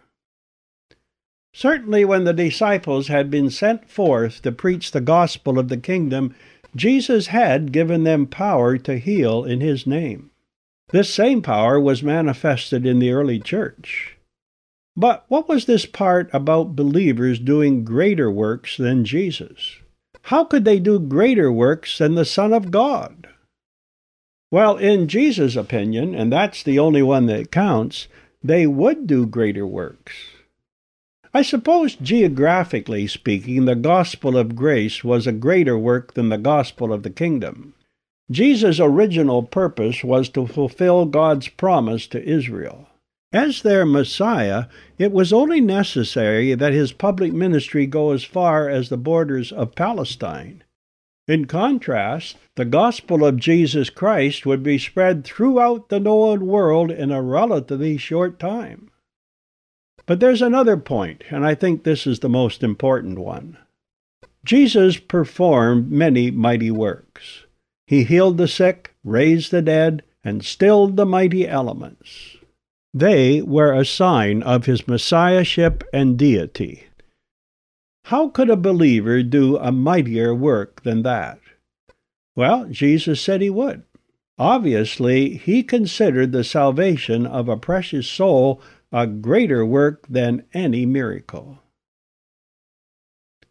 Certainly, 1.54 2.04
when 2.04 2.26
the 2.26 2.34
disciples 2.34 3.08
had 3.08 3.30
been 3.30 3.50
sent 3.50 3.90
forth 3.90 4.42
to 4.42 4.52
preach 4.52 4.92
the 4.92 5.00
gospel 5.00 5.58
of 5.58 5.70
the 5.70 5.78
kingdom, 5.78 6.36
Jesus 6.76 7.28
had 7.28 7.72
given 7.72 8.04
them 8.04 8.26
power 8.26 8.78
to 8.80 8.98
heal 8.98 9.46
in 9.46 9.62
his 9.62 9.88
name. 9.88 10.32
This 10.90 11.14
same 11.14 11.42
power 11.42 11.80
was 11.80 12.04
manifested 12.04 12.86
in 12.86 13.00
the 13.00 13.12
early 13.12 13.40
church. 13.40 14.18
But 14.96 15.26
what 15.28 15.50
was 15.50 15.66
this 15.66 15.86
part 15.86 16.30
about 16.34 16.76
believers 16.76 17.40
doing 17.40 17.84
greater 17.84 18.32
works 18.32 18.78
than 18.78 19.04
Jesus? 19.04 19.78
How 20.24 20.46
could 20.46 20.64
they 20.64 20.80
do 20.80 21.00
greater 21.00 21.52
works 21.52 21.98
than 21.98 22.16
the 22.16 22.26
Son 22.26 22.54
of 22.54 22.72
God? 22.72 23.28
Well, 24.52 24.78
in 24.78 25.08
Jesus' 25.08 25.56
opinion, 25.56 26.16
and 26.16 26.32
that's 26.32 26.64
the 26.64 26.80
only 26.80 27.02
one 27.02 27.26
that 27.26 27.52
counts, 27.52 28.08
they 28.44 28.66
would 28.66 29.06
do 29.06 29.26
greater 29.26 29.68
works. 29.68 30.14
I 31.34 31.42
suppose, 31.42 31.96
geographically 31.96 33.08
speaking, 33.08 33.66
the 33.66 33.76
gospel 33.76 34.38
of 34.38 34.56
grace 34.56 35.04
was 35.04 35.28
a 35.28 35.34
greater 35.34 35.78
work 35.78 36.14
than 36.14 36.30
the 36.30 36.38
gospel 36.38 36.94
of 36.94 37.04
the 37.04 37.10
kingdom. 37.10 37.74
Jesus' 38.32 38.80
original 38.80 39.44
purpose 39.44 40.04
was 40.04 40.30
to 40.30 40.48
fulfill 40.48 41.06
God's 41.06 41.48
promise 41.48 42.08
to 42.08 42.24
Israel. 42.24 42.88
As 43.32 43.62
their 43.62 43.86
Messiah, 43.86 44.66
it 44.98 45.12
was 45.12 45.34
only 45.34 45.62
necessary 45.62 46.56
that 46.56 46.74
his 46.74 46.92
public 46.92 47.34
ministry 47.34 47.86
go 47.86 48.12
as 48.12 48.24
far 48.24 48.70
as 48.70 48.90
the 48.90 48.98
borders 48.98 49.52
of 49.52 49.76
Palestine. 49.76 50.64
In 51.28 51.46
contrast, 51.46 52.38
the 52.56 52.66
gospel 52.66 53.26
of 53.26 53.38
Jesus 53.38 53.90
Christ 53.90 54.46
would 54.46 54.64
be 54.64 54.78
spread 54.78 55.24
throughout 55.24 55.90
the 55.90 56.00
known 56.00 56.46
world 56.46 56.92
in 56.92 57.12
a 57.12 57.22
relatively 57.22 57.98
short 57.98 58.40
time. 58.40 58.90
But 60.06 60.20
there's 60.20 60.44
another 60.44 60.78
point, 60.78 61.24
and 61.32 61.46
I 61.46 61.56
think 61.56 61.84
this 61.84 62.06
is 62.06 62.20
the 62.20 62.30
most 62.30 62.64
important 62.64 63.18
one. 63.18 63.58
Jesus 64.46 64.98
performed 64.98 65.92
many 65.92 66.30
mighty 66.30 66.70
works. 66.70 67.45
He 67.88 68.04
healed 68.04 68.38
the 68.38 68.48
sick, 68.48 68.96
raised 69.04 69.52
the 69.52 69.62
dead, 69.62 70.04
and 70.24 70.44
stilled 70.44 70.98
the 70.98 71.06
mighty 71.06 71.48
elements. 71.48 72.38
They 72.94 73.42
were 73.42 73.74
a 73.74 73.86
sign 73.86 74.42
of 74.42 74.66
his 74.66 74.88
messiahship 74.88 75.84
and 75.94 76.18
deity. 76.18 76.86
How 78.06 78.30
could 78.30 78.50
a 78.50 78.56
believer 78.56 79.22
do 79.22 79.58
a 79.58 79.72
mightier 79.72 80.34
work 80.34 80.84
than 80.84 81.04
that? 81.04 81.40
Well, 82.36 82.66
Jesus 82.66 83.22
said 83.22 83.42
he 83.42 83.50
would. 83.50 83.84
Obviously, 84.38 85.38
he 85.38 85.64
considered 85.64 86.32
the 86.32 86.44
salvation 86.44 87.26
of 87.26 87.48
a 87.48 87.58
precious 87.58 88.08
soul 88.08 88.62
a 88.92 89.08
greater 89.08 89.66
work 89.66 90.06
than 90.08 90.46
any 90.54 90.86
miracle. 90.86 91.60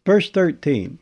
Verse 0.05 0.29
13 0.29 0.99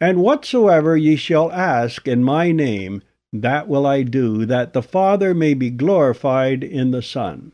and 0.00 0.22
whatsoever 0.22 0.96
ye 0.96 1.14
shall 1.14 1.52
ask 1.52 2.08
in 2.08 2.24
my 2.24 2.50
name, 2.50 3.02
that 3.32 3.68
will 3.68 3.86
I 3.86 4.02
do, 4.02 4.46
that 4.46 4.72
the 4.72 4.82
Father 4.82 5.34
may 5.34 5.54
be 5.54 5.70
glorified 5.70 6.64
in 6.64 6.90
the 6.90 7.02
Son. 7.02 7.52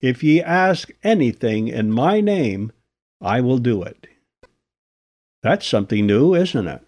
If 0.00 0.22
ye 0.22 0.40
ask 0.40 0.90
anything 1.02 1.66
in 1.66 1.90
my 1.90 2.20
name, 2.20 2.72
I 3.20 3.40
will 3.40 3.58
do 3.58 3.82
it. 3.82 4.06
That's 5.42 5.66
something 5.66 6.06
new, 6.06 6.34
isn't 6.34 6.68
it? 6.68 6.82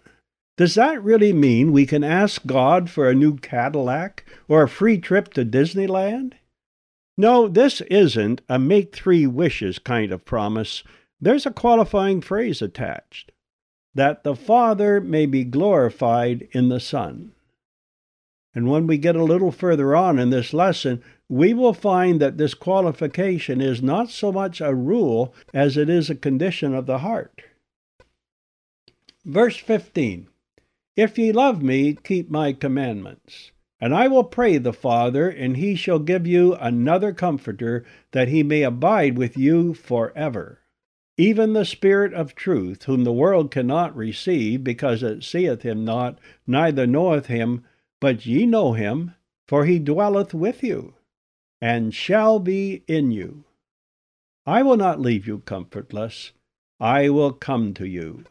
Does 0.57 0.75
that 0.75 1.03
really 1.03 1.33
mean 1.33 1.71
we 1.71 1.85
can 1.85 2.03
ask 2.03 2.45
God 2.45 2.89
for 2.89 3.09
a 3.09 3.15
new 3.15 3.37
Cadillac 3.37 4.25
or 4.47 4.63
a 4.63 4.69
free 4.69 4.97
trip 4.97 5.33
to 5.33 5.43
Disneyland? 5.43 6.33
No, 7.17 7.47
this 7.47 7.81
isn't 7.81 8.41
a 8.47 8.57
make 8.57 8.95
three 8.95 9.27
wishes 9.27 9.79
kind 9.79 10.11
of 10.11 10.25
promise. 10.25 10.83
There's 11.19 11.45
a 11.45 11.51
qualifying 11.51 12.21
phrase 12.21 12.61
attached 12.61 13.31
that 13.93 14.23
the 14.23 14.35
Father 14.35 15.01
may 15.01 15.25
be 15.25 15.43
glorified 15.43 16.47
in 16.51 16.69
the 16.69 16.79
Son. 16.79 17.33
And 18.53 18.69
when 18.69 18.87
we 18.87 18.97
get 18.97 19.15
a 19.15 19.23
little 19.23 19.51
further 19.51 19.95
on 19.95 20.19
in 20.19 20.29
this 20.29 20.53
lesson, 20.53 21.01
we 21.29 21.53
will 21.53 21.73
find 21.73 22.19
that 22.19 22.37
this 22.37 22.53
qualification 22.53 23.61
is 23.61 23.81
not 23.81 24.09
so 24.09 24.31
much 24.31 24.59
a 24.59 24.75
rule 24.75 25.33
as 25.53 25.77
it 25.77 25.89
is 25.89 26.09
a 26.09 26.15
condition 26.15 26.73
of 26.73 26.85
the 26.85 26.99
heart. 26.99 27.41
Verse 29.23 29.57
15 29.57 30.27
If 30.95 31.17
ye 31.17 31.31
love 31.31 31.61
me, 31.61 31.97
keep 32.03 32.29
my 32.29 32.53
commandments. 32.53 33.51
And 33.79 33.95
I 33.95 34.07
will 34.07 34.25
pray 34.25 34.57
the 34.57 34.73
Father, 34.73 35.27
and 35.27 35.57
he 35.57 35.75
shall 35.75 35.99
give 35.99 36.27
you 36.27 36.53
another 36.55 37.13
Comforter, 37.13 37.83
that 38.11 38.27
he 38.27 38.43
may 38.43 38.61
abide 38.61 39.17
with 39.17 39.37
you 39.37 39.73
forever 39.73 40.60
even 41.21 41.53
the 41.53 41.65
Spirit 41.65 42.15
of 42.15 42.33
truth, 42.33 42.85
whom 42.85 43.03
the 43.03 43.13
world 43.13 43.51
cannot 43.51 43.95
receive, 43.95 44.63
because 44.63 45.03
it 45.03 45.23
seeth 45.23 45.61
him 45.61 45.85
not, 45.85 46.17
neither 46.47 46.87
knoweth 46.87 47.27
him, 47.27 47.63
but 47.99 48.25
ye 48.25 48.43
know 48.47 48.73
him, 48.73 49.13
for 49.47 49.65
he 49.65 49.77
dwelleth 49.77 50.33
with 50.33 50.63
you, 50.63 50.95
and 51.61 51.93
shall 51.93 52.39
be 52.39 52.81
in 52.87 53.11
you. 53.11 53.43
I 54.47 54.63
will 54.63 54.77
not 54.77 54.99
leave 54.99 55.27
you 55.27 55.43
comfortless, 55.45 56.31
I 56.79 57.09
will 57.09 57.33
come 57.33 57.75
to 57.75 57.87
you. 57.87 58.23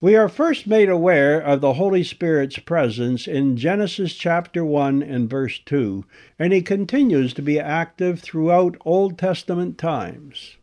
We 0.00 0.14
are 0.14 0.28
first 0.28 0.68
made 0.68 0.88
aware 0.88 1.40
of 1.40 1.60
the 1.60 1.72
Holy 1.72 2.04
Spirit's 2.04 2.60
presence 2.60 3.26
in 3.26 3.56
Genesis 3.56 4.14
chapter 4.14 4.64
1 4.64 5.02
and 5.02 5.28
verse 5.28 5.58
2, 5.66 6.04
and 6.38 6.52
he 6.52 6.62
continues 6.62 7.34
to 7.34 7.42
be 7.42 7.58
active 7.58 8.20
throughout 8.20 8.76
Old 8.84 9.18
Testament 9.18 9.76
times. 9.76 10.58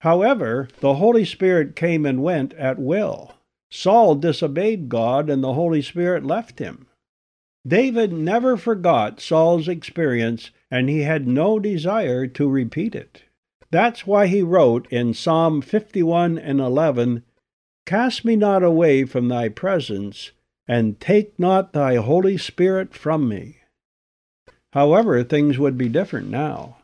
However, 0.00 0.68
the 0.80 0.94
Holy 0.94 1.24
Spirit 1.24 1.74
came 1.74 2.06
and 2.06 2.22
went 2.22 2.54
at 2.54 2.78
will. 2.78 3.34
Saul 3.70 4.14
disobeyed 4.14 4.88
God, 4.88 5.28
and 5.28 5.42
the 5.42 5.54
Holy 5.54 5.82
Spirit 5.82 6.24
left 6.24 6.58
him. 6.58 6.86
David 7.66 8.12
never 8.12 8.56
forgot 8.56 9.20
Saul's 9.20 9.68
experience, 9.68 10.50
and 10.70 10.88
he 10.88 11.00
had 11.00 11.26
no 11.26 11.58
desire 11.58 12.26
to 12.28 12.48
repeat 12.48 12.94
it. 12.94 13.24
That's 13.70 14.06
why 14.06 14.26
he 14.26 14.40
wrote 14.40 14.86
in 14.90 15.12
Psalm 15.12 15.60
51 15.60 16.38
and 16.38 16.60
11 16.60 17.24
Cast 17.84 18.24
me 18.24 18.36
not 18.36 18.62
away 18.62 19.04
from 19.04 19.28
thy 19.28 19.48
presence, 19.48 20.32
and 20.66 21.00
take 21.00 21.38
not 21.38 21.72
thy 21.72 21.96
Holy 21.96 22.38
Spirit 22.38 22.94
from 22.94 23.28
me. 23.28 23.58
However, 24.72 25.22
things 25.24 25.58
would 25.58 25.76
be 25.76 25.88
different 25.88 26.28
now. 26.30 26.76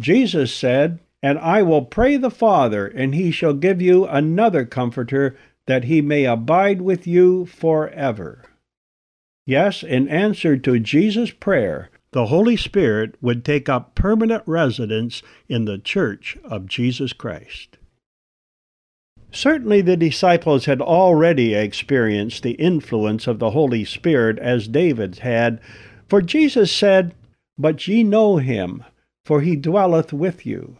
Jesus 0.00 0.54
said, 0.54 1.00
And 1.22 1.38
I 1.38 1.62
will 1.62 1.84
pray 1.84 2.16
the 2.16 2.30
Father, 2.30 2.86
and 2.86 3.14
he 3.14 3.30
shall 3.30 3.54
give 3.54 3.80
you 3.80 4.06
another 4.06 4.64
Comforter, 4.64 5.36
that 5.66 5.84
he 5.84 6.02
may 6.02 6.24
abide 6.24 6.82
with 6.82 7.06
you 7.06 7.46
forever. 7.46 8.42
Yes, 9.46 9.82
in 9.82 10.08
answer 10.08 10.56
to 10.56 10.78
Jesus' 10.80 11.30
prayer, 11.30 11.90
the 12.12 12.26
Holy 12.26 12.56
Spirit 12.56 13.14
would 13.20 13.44
take 13.44 13.68
up 13.68 13.94
permanent 13.94 14.42
residence 14.46 15.22
in 15.48 15.64
the 15.64 15.78
Church 15.78 16.36
of 16.44 16.66
Jesus 16.66 17.12
Christ. 17.12 17.78
Certainly 19.30 19.80
the 19.82 19.96
disciples 19.96 20.66
had 20.66 20.82
already 20.82 21.54
experienced 21.54 22.42
the 22.42 22.52
influence 22.52 23.26
of 23.26 23.38
the 23.38 23.50
Holy 23.50 23.84
Spirit 23.84 24.38
as 24.38 24.68
David 24.68 25.20
had, 25.20 25.58
for 26.06 26.20
Jesus 26.20 26.70
said, 26.70 27.14
But 27.56 27.88
ye 27.88 28.04
know 28.04 28.36
him, 28.36 28.84
for 29.24 29.40
he 29.40 29.56
dwelleth 29.56 30.12
with 30.12 30.44
you. 30.44 30.76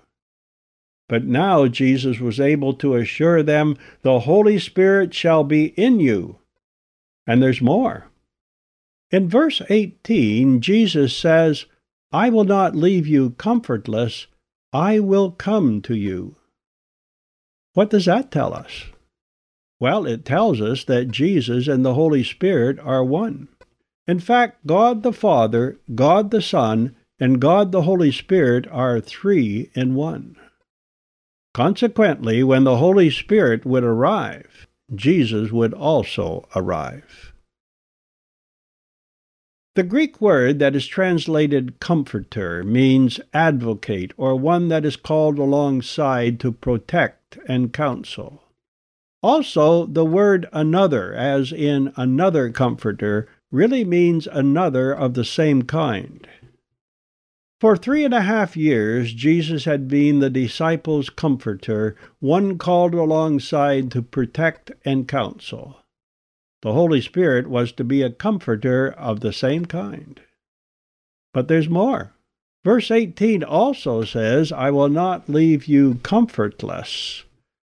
But 1.13 1.27
now 1.27 1.67
Jesus 1.67 2.21
was 2.21 2.41
able 2.41 2.73
to 2.73 2.95
assure 2.95 3.43
them, 3.43 3.77
The 4.01 4.21
Holy 4.21 4.59
Spirit 4.59 5.13
shall 5.13 5.45
be 5.45 5.67
in 5.79 6.01
you. 6.01 6.39
And 7.27 7.43
there's 7.43 7.61
more. 7.61 8.07
In 9.11 9.29
verse 9.29 9.61
18, 9.69 10.63
Jesus 10.63 11.15
says, 11.15 11.67
I 12.13 12.31
will 12.31 12.45
not 12.45 12.75
leave 12.75 13.07
you 13.07 13.33
comfortless, 13.33 14.27
I 14.73 15.01
will 15.01 15.31
come 15.31 15.83
to 15.83 15.95
you. 15.95 16.37
What 17.75 17.91
does 17.91 18.07
that 18.07 18.31
tell 18.31 18.55
us? 18.55 18.85
Well, 19.79 20.07
it 20.07 20.25
tells 20.25 20.63
us 20.63 20.83
that 20.85 21.11
Jesus 21.11 21.69
and 21.69 21.85
the 21.85 21.93
Holy 21.93 22.25
Spirit 22.25 22.79
are 22.79 23.05
one. 23.05 23.49
In 24.07 24.19
fact, 24.19 24.67
God 24.67 25.03
the 25.03 25.13
Father, 25.13 25.79
God 25.95 26.31
the 26.31 26.41
Son, 26.41 26.97
and 27.21 27.39
God 27.39 27.71
the 27.71 27.83
Holy 27.83 28.13
Spirit 28.13 28.67
are 28.69 28.99
three 28.99 29.71
in 29.75 29.95
one. 29.95 30.37
Consequently, 31.55 32.43
when 32.43 32.65
the 32.65 32.79
Holy 32.79 33.11
Spirit 33.11 33.67
would 33.67 33.85
arrive, 33.85 34.67
Jesus 34.95 35.53
would 35.53 35.75
also 35.75 36.49
arrive. 36.57 37.33
The 39.75 39.83
Greek 39.83 40.21
word 40.21 40.59
that 40.59 40.77
is 40.77 40.87
translated 40.87 41.81
comforter 41.81 42.63
means 42.63 43.21
advocate 43.33 44.13
or 44.19 44.37
one 44.37 44.69
that 44.69 44.85
is 44.85 44.97
called 44.97 45.39
alongside 45.39 46.39
to 46.41 46.53
protect 46.53 47.39
and 47.49 47.73
counsel. 47.73 48.43
Also, 49.23 49.87
the 49.87 50.05
word 50.05 50.47
another, 50.53 51.15
as 51.15 51.53
in 51.53 51.93
another 51.97 52.51
comforter, 52.51 53.29
really 53.51 53.85
means 53.85 54.27
another 54.27 54.93
of 54.93 55.15
the 55.15 55.25
same 55.25 55.63
kind. 55.63 56.27
For 57.63 57.77
three 57.77 58.05
and 58.05 58.13
a 58.13 58.23
half 58.23 58.57
years, 58.57 59.15
Jesus 59.15 59.67
had 59.67 59.87
been 59.87 60.19
the 60.19 60.29
disciples' 60.29 61.09
comforter, 61.09 61.95
one 62.19 62.59
called 62.59 62.93
alongside 62.93 63.89
to 63.93 64.03
protect 64.03 64.73
and 64.85 65.07
counsel. 65.07 65.77
The 66.63 66.73
Holy 66.73 67.01
Spirit 67.01 67.47
was 67.47 67.71
to 67.75 67.85
be 67.85 68.03
a 68.03 68.11
comforter 68.11 68.91
of 68.91 69.21
the 69.21 69.33
same 69.33 69.67
kind. 69.67 70.21
But 71.33 71.47
there's 71.47 71.69
more. 71.69 72.15
Verse 72.65 72.91
18 72.91 73.45
also 73.45 74.03
says, 74.03 74.51
I 74.51 74.73
will 74.73 74.89
not 74.89 75.29
leave 75.29 75.67
you 75.67 76.01
comfortless. 76.03 77.23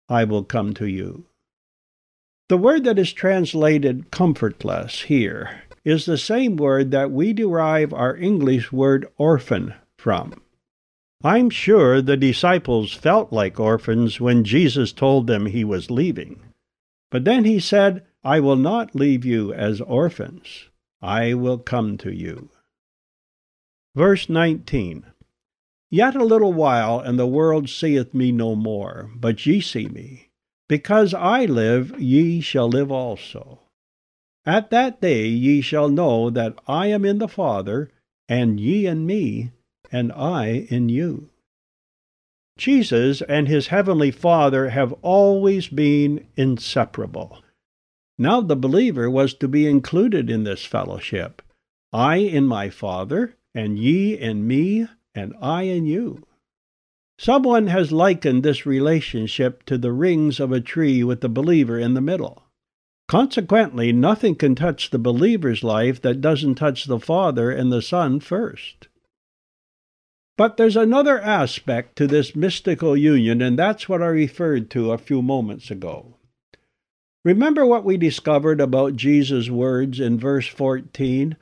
I 0.10 0.26
will 0.26 0.44
come 0.44 0.74
to 0.74 0.86
you. 0.86 1.28
The 2.50 2.58
word 2.58 2.84
that 2.84 3.00
is 3.00 3.14
translated 3.14 4.12
comfortless 4.12 5.04
here 5.04 5.62
is 5.88 6.04
the 6.04 6.18
same 6.18 6.58
word 6.58 6.92
that 6.92 7.12
we 7.12 7.32
derive 7.32 7.94
our 7.94 8.14
English 8.18 8.74
word 8.74 9.08
orphan 9.16 9.74
from. 9.98 10.34
I'm 11.24 11.50
sure 11.50 12.02
the 12.02 12.18
disciples 12.18 12.92
felt 12.92 13.32
like 13.32 13.58
orphans 13.58 14.20
when 14.20 14.44
Jesus 14.44 14.92
told 14.92 15.28
them 15.28 15.46
he 15.46 15.64
was 15.64 15.90
leaving. 15.90 16.42
But 17.10 17.24
then 17.24 17.46
he 17.46 17.62
said, 17.62 18.04
I 18.22 18.42
will 18.42 18.58
not 18.58 18.96
leave 18.96 19.24
you 19.24 19.54
as 19.54 19.80
orphans. 19.80 20.68
I 21.02 21.34
will 21.34 21.58
come 21.58 21.98
to 22.00 22.14
you. 22.14 22.50
Verse 23.96 24.28
19 24.28 25.06
Yet 25.90 26.18
a 26.18 26.26
little 26.26 26.52
while, 26.52 27.00
and 27.00 27.18
the 27.18 27.26
world 27.26 27.70
seeth 27.70 28.14
me 28.14 28.34
no 28.34 28.56
more, 28.56 29.10
but 29.16 29.46
ye 29.46 29.62
see 29.62 29.88
me. 29.88 30.32
Because 30.68 31.14
I 31.14 31.46
live, 31.46 31.98
ye 31.98 32.42
shall 32.42 32.68
live 32.68 32.92
also. 32.92 33.62
At 34.48 34.70
that 34.70 35.02
day 35.02 35.28
ye 35.28 35.60
shall 35.60 35.90
know 35.90 36.30
that 36.30 36.58
I 36.70 36.88
am 36.88 37.04
in 37.04 37.18
the 37.18 37.28
Father, 37.28 37.92
and 38.30 38.62
ye 38.62 38.88
in 38.88 39.06
me, 39.06 39.52
and 39.92 40.10
I 40.14 40.66
in 40.70 40.88
you. 40.88 41.30
Jesus 42.58 43.22
and 43.22 43.50
his 43.50 43.68
heavenly 43.68 44.10
Father 44.10 44.70
have 44.70 44.94
always 45.02 45.68
been 45.68 46.28
inseparable. 46.38 47.44
Now 48.18 48.40
the 48.40 48.56
believer 48.56 49.10
was 49.10 49.34
to 49.34 49.50
be 49.50 49.68
included 49.68 50.30
in 50.30 50.46
this 50.46 50.64
fellowship. 50.64 51.42
I 51.92 52.16
in 52.16 52.48
my 52.48 52.70
Father, 52.70 53.36
and 53.54 53.78
ye 53.78 54.18
in 54.18 54.48
me, 54.48 54.88
and 55.14 55.36
I 55.42 55.64
in 55.64 55.86
you. 55.86 56.26
Someone 57.20 57.68
has 57.68 57.92
likened 57.92 58.44
this 58.44 58.66
relationship 58.66 59.64
to 59.66 59.78
the 59.78 59.92
rings 59.92 60.40
of 60.40 60.54
a 60.54 60.62
tree 60.62 61.04
with 61.04 61.20
the 61.20 61.30
believer 61.30 61.78
in 61.78 61.96
the 61.96 62.02
middle. 62.02 62.47
Consequently, 63.08 63.94
nothing 63.94 64.36
can 64.36 64.54
touch 64.54 64.90
the 64.90 65.00
believer's 65.00 65.64
life 65.64 66.02
that 66.02 66.20
doesn't 66.20 66.56
touch 66.56 66.86
the 66.86 67.00
Father 67.00 67.50
and 67.50 67.72
the 67.72 67.82
Son 67.82 68.20
first. 68.20 68.90
But 70.38 70.58
there's 70.58 70.76
another 70.76 71.20
aspect 71.20 71.96
to 71.98 72.06
this 72.06 72.36
mystical 72.36 72.98
union, 72.98 73.42
and 73.42 73.58
that's 73.58 73.88
what 73.88 74.04
I 74.04 74.08
referred 74.08 74.70
to 74.72 74.92
a 74.92 74.98
few 74.98 75.22
moments 75.22 75.72
ago. 75.72 76.18
Remember 77.24 77.66
what 77.66 77.84
we 77.84 77.98
discovered 77.98 78.62
about 78.62 78.96
Jesus' 78.96 79.50
words 79.50 80.00
in 80.00 80.20
verse 80.20 80.48
14 80.48 81.38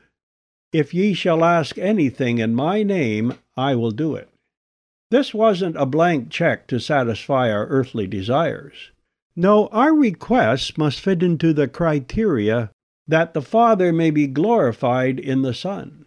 If 0.72 0.94
ye 0.94 1.14
shall 1.14 1.44
ask 1.44 1.78
anything 1.78 2.38
in 2.38 2.56
my 2.56 2.84
name, 2.84 3.34
I 3.58 3.76
will 3.76 3.92
do 3.92 4.16
it. 4.16 4.30
This 5.12 5.34
wasn't 5.34 5.78
a 5.78 5.86
blank 5.86 6.30
check 6.30 6.68
to 6.68 6.80
satisfy 6.80 7.52
our 7.52 7.68
earthly 7.68 8.08
desires. 8.08 8.92
No, 9.36 9.68
our 9.68 9.94
requests 9.94 10.78
must 10.78 11.02
fit 11.02 11.22
into 11.22 11.52
the 11.52 11.68
criteria 11.68 12.72
that 13.08 13.34
the 13.34 13.42
Father 13.42 13.92
may 13.92 14.10
be 14.10 14.28
glorified 14.28 15.20
in 15.20 15.42
the 15.42 15.54
Son. 15.54 16.06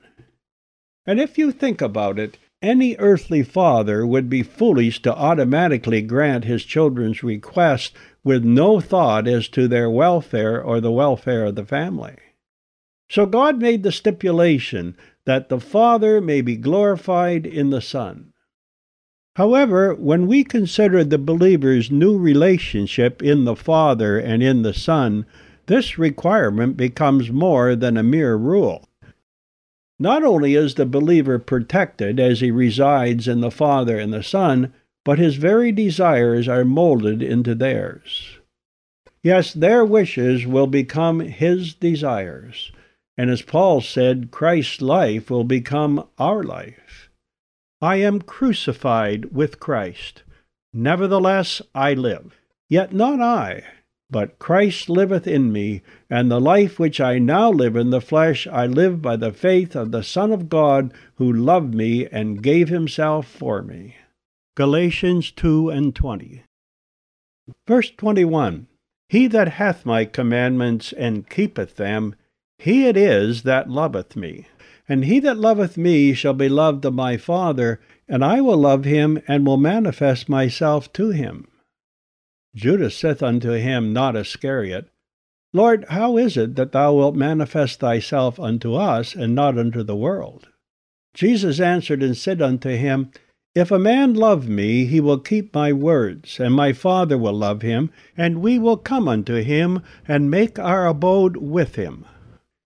And 1.06 1.20
if 1.20 1.38
you 1.38 1.52
think 1.52 1.80
about 1.80 2.18
it, 2.18 2.38
any 2.60 2.96
earthly 2.98 3.42
father 3.42 4.04
would 4.06 4.28
be 4.28 4.42
foolish 4.42 5.00
to 5.02 5.14
automatically 5.14 6.02
grant 6.02 6.44
his 6.44 6.64
children's 6.64 7.22
request 7.22 7.94
with 8.24 8.44
no 8.44 8.80
thought 8.80 9.28
as 9.28 9.48
to 9.48 9.68
their 9.68 9.88
welfare 9.88 10.60
or 10.60 10.80
the 10.80 10.90
welfare 10.90 11.44
of 11.44 11.54
the 11.54 11.64
family. 11.64 12.16
So 13.08 13.26
God 13.26 13.60
made 13.60 13.84
the 13.84 13.92
stipulation 13.92 14.96
that 15.24 15.48
the 15.48 15.60
Father 15.60 16.20
may 16.20 16.40
be 16.40 16.56
glorified 16.56 17.46
in 17.46 17.70
the 17.70 17.80
Son. 17.80 18.32
However, 19.38 19.94
when 19.94 20.26
we 20.26 20.42
consider 20.42 21.04
the 21.04 21.16
believer's 21.16 21.92
new 21.92 22.18
relationship 22.18 23.22
in 23.22 23.44
the 23.44 23.54
Father 23.54 24.18
and 24.18 24.42
in 24.42 24.62
the 24.62 24.74
Son, 24.74 25.26
this 25.66 25.96
requirement 25.96 26.76
becomes 26.76 27.30
more 27.30 27.76
than 27.76 27.96
a 27.96 28.02
mere 28.02 28.34
rule. 28.34 28.88
Not 29.96 30.24
only 30.24 30.56
is 30.56 30.74
the 30.74 30.86
believer 30.86 31.38
protected 31.38 32.18
as 32.18 32.40
he 32.40 32.50
resides 32.50 33.28
in 33.28 33.40
the 33.40 33.52
Father 33.52 33.96
and 33.96 34.12
the 34.12 34.24
Son, 34.24 34.72
but 35.04 35.20
his 35.20 35.36
very 35.36 35.70
desires 35.70 36.48
are 36.48 36.64
molded 36.64 37.22
into 37.22 37.54
theirs. 37.54 38.40
Yes, 39.22 39.52
their 39.52 39.84
wishes 39.84 40.48
will 40.48 40.66
become 40.66 41.20
his 41.20 41.74
desires. 41.74 42.72
And 43.16 43.30
as 43.30 43.42
Paul 43.42 43.82
said, 43.82 44.32
Christ's 44.32 44.82
life 44.82 45.30
will 45.30 45.44
become 45.44 46.08
our 46.18 46.42
life. 46.42 47.07
I 47.80 47.96
am 47.96 48.20
crucified 48.20 49.26
with 49.26 49.60
Christ. 49.60 50.24
Nevertheless, 50.72 51.62
I 51.74 51.94
live. 51.94 52.36
Yet 52.68 52.92
not 52.92 53.20
I, 53.20 53.62
But 54.10 54.38
Christ 54.38 54.88
liveth 54.88 55.26
in 55.26 55.52
me, 55.52 55.82
and 56.08 56.30
the 56.30 56.40
life 56.40 56.78
which 56.78 56.98
I 57.00 57.18
now 57.18 57.50
live 57.50 57.76
in 57.76 57.90
the 57.90 58.00
flesh 58.00 58.46
I 58.46 58.66
live 58.66 59.02
by 59.02 59.16
the 59.16 59.32
faith 59.32 59.76
of 59.76 59.92
the 59.92 60.02
Son 60.02 60.32
of 60.32 60.48
God, 60.48 60.92
who 61.16 61.30
loved 61.30 61.74
me 61.74 62.06
and 62.06 62.42
gave 62.42 62.68
himself 62.68 63.26
for 63.26 63.62
me. 63.62 63.96
Galatians 64.56 65.30
2 65.30 65.70
and 65.70 65.94
20. 65.94 66.42
Verse 67.66 67.90
21 67.90 68.66
He 69.08 69.26
that 69.28 69.48
hath 69.48 69.86
my 69.86 70.04
commandments 70.04 70.92
and 70.94 71.28
keepeth 71.28 71.76
them, 71.76 72.14
he 72.58 72.86
it 72.86 72.96
is 72.96 73.44
that 73.44 73.70
loveth 73.70 74.16
me. 74.16 74.48
And 74.88 75.04
he 75.04 75.20
that 75.20 75.38
loveth 75.38 75.76
me 75.76 76.14
shall 76.14 76.32
be 76.32 76.48
loved 76.48 76.84
of 76.84 76.94
my 76.94 77.16
Father, 77.16 77.80
and 78.08 78.24
I 78.24 78.40
will 78.40 78.56
love 78.56 78.84
him 78.84 79.20
and 79.28 79.46
will 79.46 79.58
manifest 79.58 80.28
myself 80.28 80.92
to 80.94 81.10
him. 81.10 81.46
Judas 82.54 82.96
saith 82.96 83.22
unto 83.22 83.52
him, 83.52 83.92
not 83.92 84.16
Iscariot, 84.16 84.88
Lord, 85.54 85.86
how 85.88 86.18
is 86.18 86.36
it 86.36 86.56
that 86.56 86.72
thou 86.72 86.94
wilt 86.94 87.14
manifest 87.14 87.80
thyself 87.80 88.38
unto 88.38 88.74
us, 88.74 89.14
and 89.14 89.34
not 89.34 89.56
unto 89.56 89.82
the 89.82 89.96
world? 89.96 90.48
Jesus 91.14 91.58
answered 91.58 92.02
and 92.02 92.16
said 92.16 92.42
unto 92.42 92.70
him, 92.70 93.10
If 93.54 93.70
a 93.70 93.78
man 93.78 94.12
love 94.12 94.46
me, 94.46 94.84
he 94.84 95.00
will 95.00 95.18
keep 95.18 95.54
my 95.54 95.72
words, 95.72 96.38
and 96.38 96.54
my 96.54 96.74
Father 96.74 97.16
will 97.16 97.32
love 97.32 97.62
him, 97.62 97.90
and 98.16 98.42
we 98.42 98.58
will 98.58 98.76
come 98.76 99.08
unto 99.08 99.36
him, 99.36 99.82
and 100.06 100.30
make 100.30 100.58
our 100.58 100.86
abode 100.86 101.38
with 101.38 101.76
him. 101.76 102.04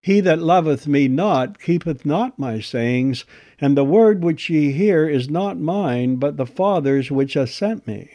He 0.03 0.21
that 0.21 0.41
loveth 0.41 0.89
me 0.89 1.07
not 1.07 1.61
keepeth 1.61 2.05
not 2.05 2.39
my 2.39 2.59
sayings, 2.59 3.25
and 3.61 3.77
the 3.77 3.85
word 3.85 4.25
which 4.25 4.51
ye 4.51 4.73
hear 4.73 5.09
is 5.09 5.31
not 5.31 5.61
mine, 5.61 6.17
but 6.17 6.37
the 6.37 6.47
Father's 6.47 7.11
which 7.11 7.35
hath 7.35 7.51
sent 7.51 7.87
me. 7.87 8.11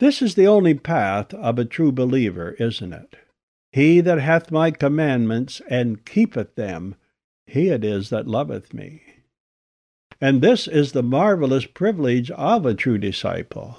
This 0.00 0.20
is 0.20 0.34
the 0.34 0.48
only 0.48 0.74
path 0.74 1.32
of 1.34 1.58
a 1.58 1.64
true 1.64 1.92
believer, 1.92 2.56
isn't 2.58 2.92
it? 2.92 3.16
He 3.70 4.00
that 4.00 4.18
hath 4.18 4.50
my 4.50 4.72
commandments 4.72 5.62
and 5.68 6.04
keepeth 6.04 6.56
them, 6.56 6.96
he 7.46 7.68
it 7.68 7.84
is 7.84 8.10
that 8.10 8.26
loveth 8.26 8.74
me. 8.74 9.02
And 10.20 10.40
this 10.42 10.66
is 10.66 10.92
the 10.92 11.02
marvelous 11.02 11.66
privilege 11.66 12.30
of 12.32 12.66
a 12.66 12.74
true 12.74 12.98
disciple. 12.98 13.78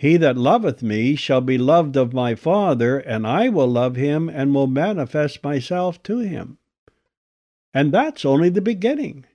He 0.00 0.16
that 0.16 0.38
loveth 0.38 0.82
me 0.82 1.14
shall 1.14 1.42
be 1.42 1.58
loved 1.58 1.94
of 1.94 2.14
my 2.14 2.34
Father, 2.34 2.98
and 3.00 3.26
I 3.26 3.50
will 3.50 3.66
love 3.66 3.96
him 3.96 4.30
and 4.30 4.54
will 4.54 4.66
manifest 4.66 5.44
myself 5.44 6.02
to 6.04 6.20
him. 6.20 6.56
And 7.74 7.92
that's 7.92 8.24
only 8.24 8.48
the 8.48 8.62
beginning. 8.62 9.26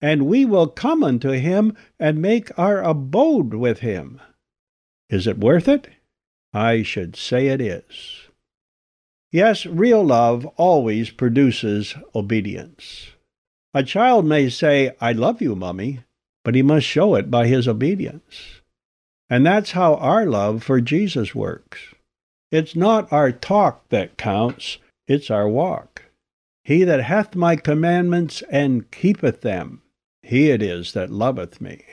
And 0.00 0.24
we 0.24 0.46
will 0.46 0.68
come 0.68 1.04
unto 1.04 1.32
him 1.32 1.76
and 1.98 2.22
make 2.22 2.58
our 2.58 2.82
abode 2.82 3.52
with 3.52 3.80
him. 3.80 4.22
Is 5.10 5.26
it 5.26 5.36
worth 5.36 5.68
it? 5.68 5.88
I 6.54 6.82
should 6.82 7.14
say 7.14 7.48
it 7.48 7.60
is. 7.60 8.28
Yes, 9.30 9.66
real 9.66 10.02
love 10.02 10.46
always 10.56 11.10
produces 11.10 11.94
obedience. 12.14 13.10
A 13.74 13.82
child 13.82 14.24
may 14.24 14.48
say, 14.48 14.96
I 14.98 15.12
love 15.12 15.42
you, 15.42 15.54
Mummy, 15.54 16.00
but 16.42 16.54
he 16.54 16.62
must 16.62 16.86
show 16.86 17.16
it 17.16 17.30
by 17.30 17.48
his 17.48 17.68
obedience. 17.68 18.59
And 19.30 19.46
that's 19.46 19.70
how 19.70 19.94
our 19.94 20.26
love 20.26 20.62
for 20.62 20.80
Jesus 20.82 21.34
works. 21.34 21.94
It's 22.50 22.76
not 22.76 23.10
our 23.12 23.32
talk 23.32 23.88
that 23.88 24.18
counts, 24.18 24.78
it's 25.06 25.30
our 25.30 25.48
walk. 25.48 26.02
He 26.64 26.84
that 26.84 27.04
hath 27.04 27.34
my 27.34 27.56
commandments 27.56 28.42
and 28.50 28.90
keepeth 28.90 29.40
them, 29.40 29.80
he 30.22 30.50
it 30.50 30.60
is 30.60 30.92
that 30.92 31.10
loveth 31.10 31.60
me. 31.60 31.84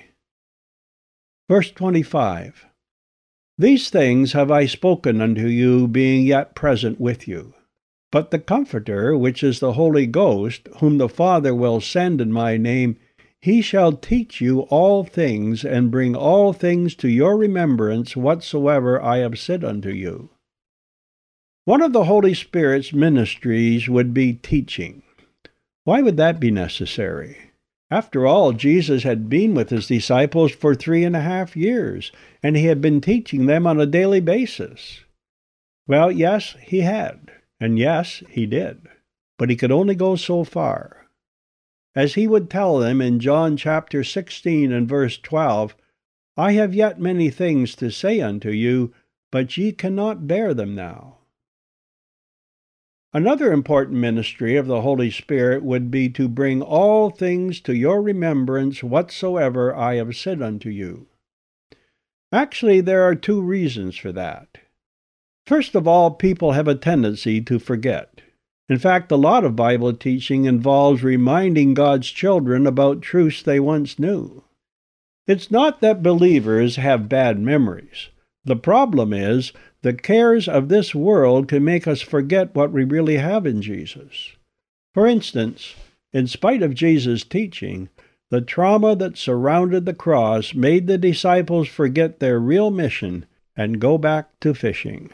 Verse 1.48 1.72
25 1.72 2.66
these 3.60 3.90
things 3.90 4.34
have 4.34 4.52
I 4.52 4.68
spoken 4.68 5.20
unto 5.20 5.48
you, 5.48 5.88
being 5.88 6.28
yet 6.28 6.54
present 6.54 7.02
with 7.02 7.28
you. 7.28 7.56
But 8.12 8.30
the 8.30 8.38
Comforter, 8.38 9.18
which 9.18 9.42
is 9.42 9.60
the 9.60 9.74
Holy 9.74 10.06
Ghost, 10.06 10.68
whom 10.80 11.00
the 11.00 11.10
Father 11.10 11.56
will 11.56 11.82
send 11.82 12.22
in 12.22 12.32
my 12.32 12.58
name, 12.58 12.98
he 13.42 13.62
shall 13.62 13.94
teach 13.94 14.42
you 14.42 14.62
all 14.62 15.04
things, 15.04 15.64
and 15.64 15.92
bring 15.92 16.16
all 16.16 16.54
things 16.54 16.96
to 16.96 17.08
your 17.08 17.38
remembrance 17.38 18.16
whatsoever 18.16 19.02
I 19.02 19.18
have 19.18 19.38
said 19.38 19.64
unto 19.64 19.90
you. 19.90 20.30
One 21.66 21.82
of 21.82 21.94
the 21.94 22.06
Holy 22.06 22.34
Spirit's 22.34 22.94
ministries 22.94 23.90
would 23.90 24.14
be 24.14 24.34
teaching. 24.34 25.04
Why 25.84 26.02
would 26.02 26.18
that 26.18 26.40
be 26.40 26.52
necessary? 26.52 27.38
After 27.90 28.26
all, 28.28 28.52
Jesus 28.52 29.04
had 29.04 29.30
been 29.30 29.54
with 29.54 29.70
his 29.70 29.88
disciples 29.88 30.52
for 30.52 30.76
three 30.76 31.06
and 31.06 31.16
a 31.16 31.22
half 31.22 31.56
years, 31.56 32.12
and 32.44 32.58
he 32.58 32.66
had 32.66 32.82
been 32.82 33.00
teaching 33.00 33.46
them 33.46 33.66
on 33.66 33.80
a 33.80 33.86
daily 33.86 34.20
basis. 34.20 35.06
Well, 35.88 36.12
yes, 36.12 36.56
he 36.62 36.82
had, 36.82 37.32
and 37.62 37.80
yes, 37.80 38.24
he 38.30 38.46
did, 38.46 38.88
but 39.38 39.50
he 39.50 39.56
could 39.56 39.72
only 39.72 39.96
go 39.96 40.18
so 40.18 40.44
far. 40.44 41.07
As 41.98 42.14
he 42.14 42.28
would 42.28 42.48
tell 42.48 42.78
them 42.78 43.02
in 43.02 43.20
John 43.20 43.58
chapter 43.58 44.04
16 44.04 44.72
and 44.72 44.88
verse 44.88 45.18
12, 45.18 45.76
I 46.38 46.52
have 46.52 46.76
yet 46.76 47.00
many 47.00 47.32
things 47.32 47.76
to 47.78 47.90
say 47.90 48.22
unto 48.22 48.52
you, 48.52 48.94
but 49.32 49.58
ye 49.58 49.72
cannot 49.72 50.28
bear 50.28 50.54
them 50.54 50.76
now. 50.76 51.18
Another 53.16 53.52
important 53.52 53.98
ministry 53.98 54.58
of 54.58 54.68
the 54.68 54.82
Holy 54.82 55.10
Spirit 55.10 55.64
would 55.64 55.90
be 55.90 56.08
to 56.10 56.30
bring 56.30 56.62
all 56.62 57.10
things 57.10 57.60
to 57.62 57.76
your 57.76 58.00
remembrance 58.00 58.84
whatsoever 58.84 59.76
I 59.76 59.96
have 59.96 60.16
said 60.16 60.40
unto 60.40 60.70
you. 60.70 61.08
Actually, 62.32 62.80
there 62.80 63.02
are 63.02 63.16
two 63.16 63.42
reasons 63.42 63.98
for 63.98 64.12
that. 64.12 64.60
First 65.48 65.74
of 65.74 65.88
all, 65.88 66.12
people 66.12 66.52
have 66.52 66.68
a 66.68 66.76
tendency 66.76 67.42
to 67.42 67.58
forget. 67.58 68.22
In 68.70 68.78
fact, 68.80 69.12
a 69.12 69.16
lot 69.16 69.46
of 69.46 69.56
Bible 69.56 69.94
teaching 69.94 70.46
involves 70.46 71.04
reminding 71.04 71.74
God's 71.74 72.10
children 72.10 72.68
about 72.68 73.02
truths 73.02 73.42
they 73.42 73.60
once 73.60 73.98
knew. 73.98 74.44
It's 75.26 75.52
not 75.52 75.82
that 75.82 76.04
believers 76.04 76.76
have 76.76 77.10
bad 77.10 77.40
memories. 77.40 78.10
The 78.44 78.56
problem 78.56 79.14
is 79.14 79.52
the 79.82 79.94
cares 79.94 80.48
of 80.48 80.70
this 80.70 80.96
world 80.96 81.48
can 81.48 81.64
make 81.64 81.88
us 81.88 82.02
forget 82.02 82.56
what 82.56 82.72
we 82.72 82.84
really 82.84 83.18
have 83.18 83.46
in 83.46 83.62
Jesus. 83.62 84.34
For 84.94 85.06
instance, 85.06 85.76
in 86.14 86.28
spite 86.28 86.62
of 86.62 86.74
Jesus' 86.74 87.24
teaching, 87.24 87.90
the 88.30 88.42
trauma 88.42 88.96
that 88.96 89.18
surrounded 89.18 89.86
the 89.86 89.94
cross 89.94 90.54
made 90.54 90.88
the 90.88 90.98
disciples 90.98 91.68
forget 91.68 92.20
their 92.20 92.40
real 92.40 92.72
mission 92.72 93.26
and 93.56 93.80
go 93.80 93.98
back 93.98 94.40
to 94.42 94.54
fishing. 94.54 95.10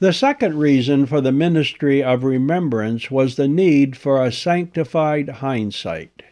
The 0.00 0.12
second 0.12 0.58
reason 0.58 1.06
for 1.06 1.20
the 1.20 1.32
ministry 1.32 2.04
of 2.04 2.22
remembrance 2.22 3.10
was 3.10 3.34
the 3.34 3.48
need 3.48 3.96
for 3.96 4.22
a 4.22 4.30
sanctified 4.30 5.28
hindsight. 5.28 6.22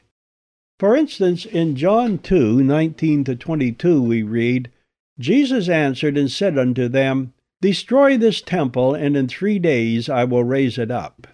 For 0.78 0.94
instance, 0.94 1.44
in 1.44 1.74
John 1.74 2.18
2 2.18 2.62
19 2.62 3.24
to 3.24 3.34
22, 3.34 4.02
we 4.02 4.22
read, 4.22 4.70
Jesus 5.18 5.68
answered 5.68 6.16
and 6.16 6.30
said 6.30 6.56
unto 6.56 6.86
them, 6.86 7.32
Destroy 7.60 8.16
this 8.16 8.40
temple, 8.40 8.94
and 8.94 9.16
in 9.16 9.26
three 9.26 9.58
days 9.58 10.08
I 10.08 10.22
will 10.22 10.44
raise 10.44 10.78
it 10.78 10.92
up. 10.92 11.26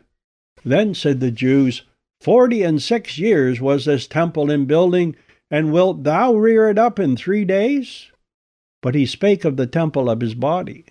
Then 0.64 0.95
said 0.95 1.21
the 1.21 1.33
Jews, 1.33 1.83
Forty 2.23 2.62
and 2.62 2.81
six 2.81 3.18
years 3.18 3.61
was 3.61 3.85
this 3.85 4.07
temple 4.07 4.51
in 4.51 4.64
building, 4.64 5.16
and 5.51 5.73
wilt 5.73 6.05
thou 6.05 6.35
rear 6.35 6.71
it 6.71 6.79
up 6.79 6.99
in 6.99 7.16
three 7.16 7.45
days? 7.45 8.11
But 8.81 8.95
he 8.95 9.05
spake 9.05 9.45
of 9.45 9.57
the 9.57 9.66
temple 9.66 10.09
of 10.09 10.21
his 10.21 10.35
body. 10.35 10.87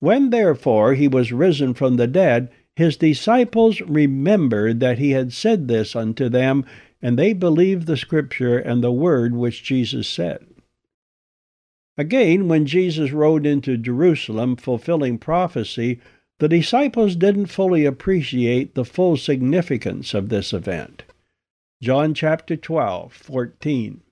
When 0.00 0.30
therefore 0.30 0.94
he 0.94 1.08
was 1.08 1.32
risen 1.32 1.74
from 1.74 1.96
the 1.96 2.06
dead, 2.06 2.50
his 2.74 2.96
disciples 2.96 3.80
remembered 3.80 4.80
that 4.80 4.98
he 4.98 5.12
had 5.12 5.32
said 5.32 5.66
this 5.66 5.96
unto 5.96 6.28
them, 6.28 6.64
and 7.00 7.18
they 7.18 7.32
believed 7.32 7.86
the 7.86 7.96
scripture 7.96 8.58
and 8.58 8.82
the 8.82 8.92
word 8.92 9.34
which 9.34 9.62
Jesus 9.62 10.06
said. 10.06 10.46
Again, 11.98 12.46
when 12.46 12.66
Jesus 12.66 13.12
rode 13.12 13.46
into 13.46 13.78
Jerusalem 13.78 14.56
fulfilling 14.56 15.16
prophecy, 15.16 16.00
the 16.38 16.48
disciples 16.48 17.16
didn't 17.16 17.46
fully 17.46 17.86
appreciate 17.86 18.74
the 18.74 18.84
full 18.84 19.16
significance 19.16 20.12
of 20.12 20.28
this 20.28 20.52
event. 20.52 21.04
John 21.82 22.12
chapter 22.12 22.56
12, 22.56 23.12
14. 23.14 24.02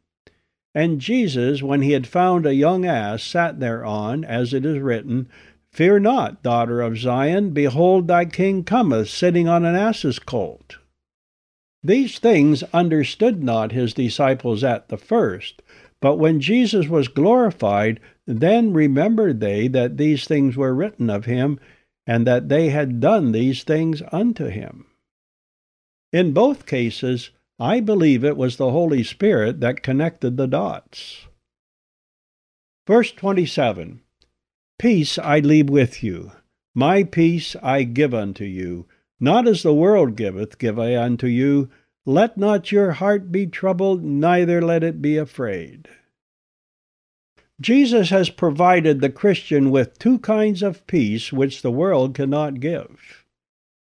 And 0.74 1.00
Jesus, 1.00 1.62
when 1.62 1.82
he 1.82 1.92
had 1.92 2.06
found 2.06 2.46
a 2.46 2.54
young 2.54 2.86
ass, 2.86 3.22
sat 3.22 3.60
thereon, 3.60 4.24
as 4.24 4.54
it 4.54 4.64
is 4.64 4.78
written, 4.78 5.28
Fear 5.74 5.98
not, 5.98 6.40
daughter 6.44 6.80
of 6.80 6.96
Zion, 6.96 7.50
behold, 7.50 8.06
thy 8.06 8.26
king 8.26 8.62
cometh, 8.62 9.08
sitting 9.08 9.48
on 9.48 9.64
an 9.64 9.74
ass's 9.74 10.20
colt. 10.20 10.76
These 11.82 12.20
things 12.20 12.62
understood 12.72 13.42
not 13.42 13.72
his 13.72 13.92
disciples 13.92 14.62
at 14.62 14.88
the 14.88 14.96
first, 14.96 15.62
but 16.00 16.14
when 16.14 16.38
Jesus 16.38 16.88
was 16.88 17.08
glorified, 17.08 17.98
then 18.24 18.72
remembered 18.72 19.40
they 19.40 19.66
that 19.66 19.96
these 19.96 20.26
things 20.26 20.56
were 20.56 20.72
written 20.72 21.10
of 21.10 21.24
him, 21.24 21.58
and 22.06 22.24
that 22.24 22.48
they 22.48 22.68
had 22.68 23.00
done 23.00 23.32
these 23.32 23.64
things 23.64 24.00
unto 24.12 24.46
him. 24.46 24.86
In 26.12 26.32
both 26.32 26.66
cases, 26.66 27.30
I 27.58 27.80
believe 27.80 28.22
it 28.22 28.36
was 28.36 28.58
the 28.58 28.70
Holy 28.70 29.02
Spirit 29.02 29.58
that 29.58 29.82
connected 29.82 30.36
the 30.36 30.46
dots. 30.46 31.26
Verse 32.86 33.10
27 33.10 34.02
Peace 34.78 35.18
I 35.18 35.38
leave 35.38 35.70
with 35.70 36.02
you, 36.02 36.32
my 36.74 37.04
peace 37.04 37.54
I 37.62 37.84
give 37.84 38.12
unto 38.12 38.44
you. 38.44 38.86
Not 39.20 39.46
as 39.46 39.62
the 39.62 39.72
world 39.72 40.16
giveth, 40.16 40.58
give 40.58 40.78
I 40.78 40.96
unto 40.96 41.28
you. 41.28 41.70
Let 42.04 42.36
not 42.36 42.72
your 42.72 42.92
heart 42.92 43.30
be 43.30 43.46
troubled, 43.46 44.02
neither 44.02 44.60
let 44.60 44.82
it 44.82 45.00
be 45.00 45.16
afraid. 45.16 45.88
Jesus 47.60 48.10
has 48.10 48.28
provided 48.28 49.00
the 49.00 49.10
Christian 49.10 49.70
with 49.70 49.98
two 49.98 50.18
kinds 50.18 50.62
of 50.62 50.86
peace 50.88 51.32
which 51.32 51.62
the 51.62 51.70
world 51.70 52.14
cannot 52.14 52.58
give. 52.58 53.24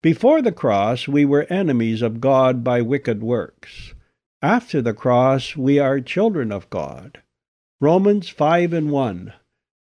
Before 0.01 0.41
the 0.41 0.51
cross, 0.51 1.07
we 1.07 1.23
were 1.23 1.47
enemies 1.49 2.01
of 2.01 2.19
God 2.19 2.63
by 2.63 2.81
wicked 2.81 3.23
works. 3.23 3.93
After 4.41 4.81
the 4.81 4.93
cross, 4.93 5.55
we 5.55 5.79
are 5.79 6.01
children 6.01 6.51
of 6.51 6.69
God. 6.69 7.21
Romans 7.79 8.27
5 8.27 8.73
and 8.73 8.91
1. 8.91 9.33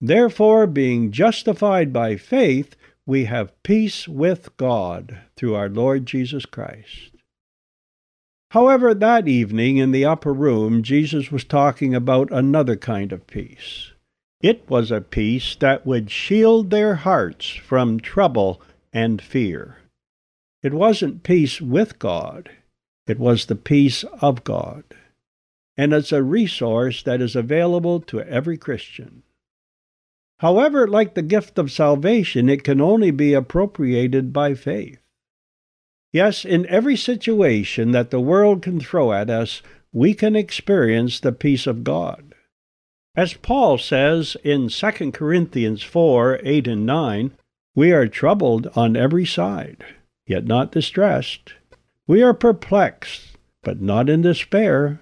Therefore, 0.01 0.67
being 0.67 1.13
justified 1.13 1.93
by 1.93 2.17
faith, 2.17 2.77
we 3.07 3.25
have 3.25 3.63
peace 3.63 4.09
with 4.09 4.57
God 4.57 5.21
through 5.37 5.55
our 5.55 5.69
Lord 5.69 6.07
Jesus 6.07 6.47
Christ. 6.47 7.11
However, 8.51 8.95
that 8.95 9.27
evening 9.27 9.79
in 9.79 9.91
the 9.91 10.05
upper 10.05 10.33
room, 10.33 10.83
Jesus 10.83 11.33
was 11.33 11.45
talking 11.45 11.95
about 11.95 12.31
another 12.31 12.77
kind 12.77 13.13
of 13.13 13.27
peace. 13.27 13.93
It 14.41 14.69
was 14.69 14.91
a 14.91 15.01
peace 15.01 15.57
that 15.57 15.87
would 15.87 16.11
shield 16.11 16.71
their 16.71 16.97
hearts 16.97 17.49
from 17.49 17.99
trouble 17.99 18.63
and 18.93 19.21
fear. 19.21 19.79
It 20.63 20.73
wasn't 20.73 21.23
peace 21.23 21.61
with 21.61 21.99
God, 21.99 22.51
it 23.07 23.19
was 23.19 23.47
the 23.47 23.57
peace 23.57 24.05
of 24.21 24.45
God. 24.45 24.85
And 25.77 25.93
it's 25.93 26.13
a 26.13 26.23
resource 26.23 27.03
that 27.03 27.21
is 27.21 27.35
available 27.35 28.01
to 28.03 28.23
every 28.23 28.57
Christian. 28.57 29.25
However, 30.39 30.87
like 30.87 31.15
the 31.15 31.23
gift 31.23 31.59
of 31.59 31.71
salvation, 31.71 32.49
it 32.49 32.65
can 32.65 32.81
only 32.81 33.11
be 33.11 33.35
appropriated 33.35 34.33
by 34.33 34.55
faith. 34.55 34.99
Yes, 36.13 36.45
in 36.45 36.67
every 36.67 36.97
situation 36.97 37.93
that 37.93 38.11
the 38.11 38.21
world 38.21 38.63
can 38.63 38.81
throw 38.81 39.13
at 39.13 39.31
us, 39.31 39.63
we 39.93 40.15
can 40.15 40.37
experience 40.37 41.21
the 41.21 41.33
peace 41.33 41.67
of 41.67 41.85
God. 41.85 42.35
As 43.17 43.35
Paul 43.35 43.79
says 43.79 44.37
in 44.43 44.69
2 44.69 45.13
Corinthians 45.13 45.83
4 45.83 46.41
8 46.43 46.67
and 46.67 46.85
9, 46.85 47.33
we 47.77 47.93
are 47.93 48.09
troubled 48.09 48.69
on 48.75 48.97
every 48.97 49.25
side, 49.25 49.85
yet 50.27 50.45
not 50.47 50.73
distressed. 50.73 51.55
We 52.07 52.23
are 52.23 52.35
perplexed, 52.35 53.37
but 53.63 53.81
not 53.81 54.09
in 54.09 54.23
despair. 54.23 55.01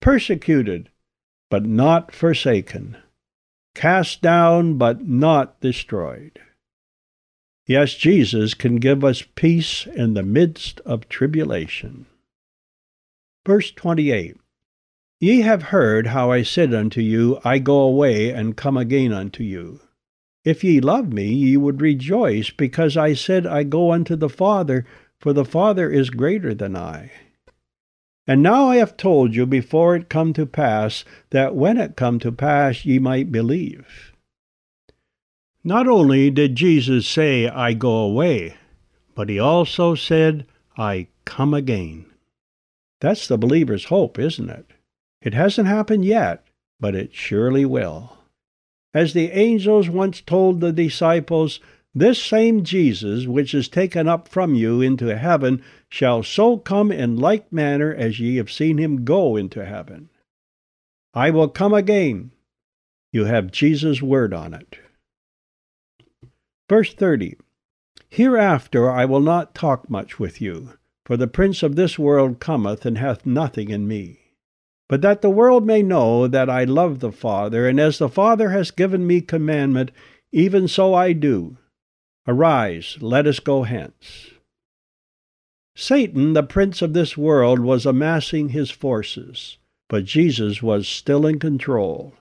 Persecuted, 0.00 0.90
but 1.50 1.64
not 1.64 2.12
forsaken. 2.12 2.96
Cast 3.74 4.22
down, 4.22 4.78
but 4.78 5.06
not 5.06 5.60
destroyed. 5.60 6.40
Yes, 7.66 7.94
Jesus 7.94 8.54
can 8.54 8.76
give 8.76 9.04
us 9.04 9.22
peace 9.34 9.86
in 9.86 10.14
the 10.14 10.22
midst 10.22 10.80
of 10.80 11.08
tribulation. 11.08 12.06
Verse 13.46 13.70
28 13.70 14.36
Ye 15.20 15.40
have 15.40 15.64
heard 15.64 16.08
how 16.08 16.30
I 16.30 16.42
said 16.42 16.74
unto 16.74 17.00
you, 17.00 17.38
I 17.44 17.58
go 17.58 17.80
away 17.80 18.30
and 18.30 18.56
come 18.56 18.76
again 18.76 19.12
unto 19.12 19.42
you. 19.42 19.80
If 20.44 20.62
ye 20.62 20.80
love 20.80 21.10
me, 21.12 21.32
ye 21.32 21.56
would 21.56 21.80
rejoice, 21.80 22.50
because 22.50 22.96
I 22.96 23.14
said, 23.14 23.46
I 23.46 23.62
go 23.62 23.92
unto 23.92 24.16
the 24.16 24.28
Father, 24.28 24.84
for 25.18 25.32
the 25.32 25.46
Father 25.46 25.90
is 25.90 26.10
greater 26.10 26.52
than 26.52 26.76
I. 26.76 27.10
And 28.26 28.42
now 28.42 28.68
I 28.68 28.76
have 28.76 28.96
told 28.96 29.34
you 29.34 29.44
before 29.44 29.94
it 29.94 30.08
come 30.08 30.32
to 30.32 30.46
pass, 30.46 31.04
that 31.30 31.54
when 31.54 31.76
it 31.76 31.96
come 31.96 32.18
to 32.20 32.32
pass 32.32 32.84
ye 32.84 32.98
might 32.98 33.30
believe. 33.30 34.12
Not 35.62 35.86
only 35.86 36.30
did 36.30 36.56
Jesus 36.56 37.06
say, 37.06 37.48
I 37.48 37.74
go 37.74 37.96
away, 37.96 38.56
but 39.14 39.28
he 39.28 39.38
also 39.38 39.94
said, 39.94 40.46
I 40.76 41.08
come 41.24 41.54
again. 41.54 42.06
That's 43.00 43.28
the 43.28 43.38
believer's 43.38 43.86
hope, 43.86 44.18
isn't 44.18 44.50
it? 44.50 44.70
It 45.20 45.34
hasn't 45.34 45.68
happened 45.68 46.04
yet, 46.04 46.46
but 46.80 46.94
it 46.94 47.14
surely 47.14 47.64
will. 47.64 48.16
As 48.92 49.12
the 49.12 49.30
angels 49.30 49.88
once 49.88 50.20
told 50.20 50.60
the 50.60 50.72
disciples, 50.72 51.60
This 51.96 52.20
same 52.20 52.64
Jesus, 52.64 53.26
which 53.26 53.54
is 53.54 53.68
taken 53.68 54.08
up 54.08 54.26
from 54.26 54.56
you 54.56 54.80
into 54.80 55.16
heaven, 55.16 55.62
shall 55.88 56.24
so 56.24 56.58
come 56.58 56.90
in 56.90 57.16
like 57.16 57.52
manner 57.52 57.94
as 57.94 58.18
ye 58.18 58.36
have 58.36 58.50
seen 58.50 58.78
him 58.78 59.04
go 59.04 59.36
into 59.36 59.64
heaven. 59.64 60.10
I 61.14 61.30
will 61.30 61.48
come 61.48 61.72
again. 61.72 62.32
You 63.12 63.26
have 63.26 63.52
Jesus' 63.52 64.02
word 64.02 64.34
on 64.34 64.54
it. 64.54 64.78
Verse 66.68 66.92
30 66.92 67.36
Hereafter 68.08 68.90
I 68.90 69.04
will 69.04 69.20
not 69.20 69.54
talk 69.54 69.88
much 69.88 70.18
with 70.18 70.40
you, 70.40 70.70
for 71.04 71.16
the 71.16 71.28
prince 71.28 71.62
of 71.62 71.76
this 71.76 71.96
world 71.96 72.40
cometh 72.40 72.84
and 72.84 72.98
hath 72.98 73.24
nothing 73.24 73.70
in 73.70 73.86
me. 73.86 74.18
But 74.88 75.00
that 75.02 75.22
the 75.22 75.30
world 75.30 75.64
may 75.64 75.82
know 75.82 76.26
that 76.26 76.50
I 76.50 76.64
love 76.64 76.98
the 76.98 77.12
Father, 77.12 77.68
and 77.68 77.78
as 77.78 77.98
the 77.98 78.08
Father 78.08 78.50
has 78.50 78.72
given 78.72 79.06
me 79.06 79.20
commandment, 79.20 79.92
even 80.32 80.66
so 80.66 80.92
I 80.92 81.12
do. 81.12 81.56
Arise, 82.26 82.96
let 83.00 83.26
us 83.26 83.38
go 83.38 83.64
hence. 83.64 84.30
Satan, 85.76 86.32
the 86.32 86.42
prince 86.42 86.82
of 86.82 86.92
this 86.92 87.16
world, 87.16 87.60
was 87.60 87.84
amassing 87.84 88.50
his 88.50 88.70
forces, 88.70 89.58
but 89.88 90.04
Jesus 90.04 90.62
was 90.62 90.86
still 90.88 91.26
in 91.26 91.38
control. 91.38 92.14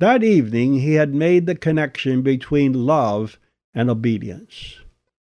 That 0.00 0.22
evening 0.24 0.80
he 0.80 0.94
had 0.94 1.14
made 1.14 1.46
the 1.46 1.54
connection 1.54 2.22
between 2.22 2.86
love 2.86 3.38
and 3.72 3.88
obedience. 3.88 4.80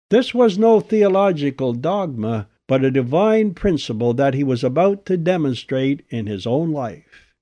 This 0.09 0.33
was 0.33 0.57
no 0.57 0.79
theological 0.79 1.73
dogma, 1.73 2.47
but 2.67 2.83
a 2.83 2.91
divine 2.91 3.53
principle 3.53 4.13
that 4.13 4.33
he 4.33 4.43
was 4.43 4.63
about 4.63 5.05
to 5.07 5.17
demonstrate 5.17 6.05
in 6.09 6.27
his 6.27 6.47
own 6.47 6.71
life. 6.71 7.33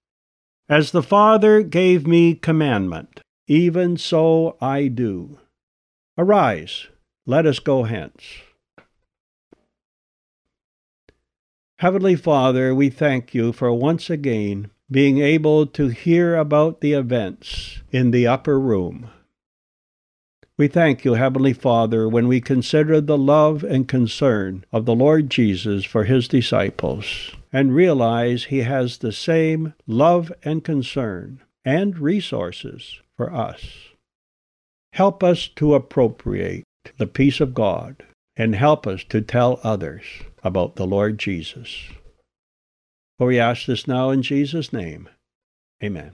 As 0.67 0.91
the 0.91 1.03
Father 1.03 1.61
gave 1.63 2.07
me 2.07 2.33
commandment, 2.33 3.21
even 3.47 3.97
so 3.97 4.57
I 4.59 4.87
do. 4.87 5.39
Arise, 6.17 6.88
let 7.27 7.45
us 7.45 7.60
go 7.60 7.84
hence. 7.84 8.23
Heavenly 11.80 12.15
Father, 12.15 12.73
we 12.73 12.89
thank 12.89 13.36
you 13.36 13.53
for 13.53 13.71
once 13.71 14.10
again 14.10 14.71
being 14.89 15.19
able 15.19 15.67
to 15.67 15.89
hear 15.89 16.36
about 16.36 16.82
the 16.82 16.93
events 16.93 17.82
in 17.91 18.10
the 18.10 18.25
upper 18.25 18.60
room. 18.60 19.12
We 20.58 20.67
thank 20.67 21.06
you, 21.06 21.13
Heavenly 21.13 21.53
Father, 21.53 22.10
when 22.10 22.27
we 22.27 22.41
consider 22.41 22.99
the 22.99 23.17
love 23.17 23.63
and 23.63 23.88
concern 23.88 24.65
of 24.71 24.86
the 24.86 24.95
Lord 24.95 25.30
Jesus 25.30 25.86
for 25.86 26.06
his 26.06 26.27
disciples 26.27 27.36
and 27.53 27.75
realize 27.75 28.45
he 28.45 28.63
has 28.63 28.97
the 28.97 29.12
same 29.12 29.75
love 29.86 30.32
and 30.41 30.63
concern 30.63 31.41
and 31.63 31.99
resources 31.99 33.01
for 33.15 33.32
us. 33.32 33.89
Help 34.93 35.23
us 35.23 35.47
to 35.56 35.76
appropriate 35.76 36.63
the 36.97 37.08
peace 37.08 37.39
of 37.39 37.54
God 37.54 38.04
and 38.36 38.56
help 38.56 38.88
us 38.88 39.04
to 39.06 39.21
tell 39.21 39.60
others 39.63 40.04
about 40.43 40.76
the 40.76 40.88
Lord 40.88 41.17
Jesus. 41.17 41.89
For 43.17 43.28
we 43.28 43.39
ask 43.39 43.65
this 43.65 43.88
now 43.88 44.12
in 44.12 44.21
Jesus' 44.21 44.71
name. 44.71 45.10
Amen. 45.84 46.12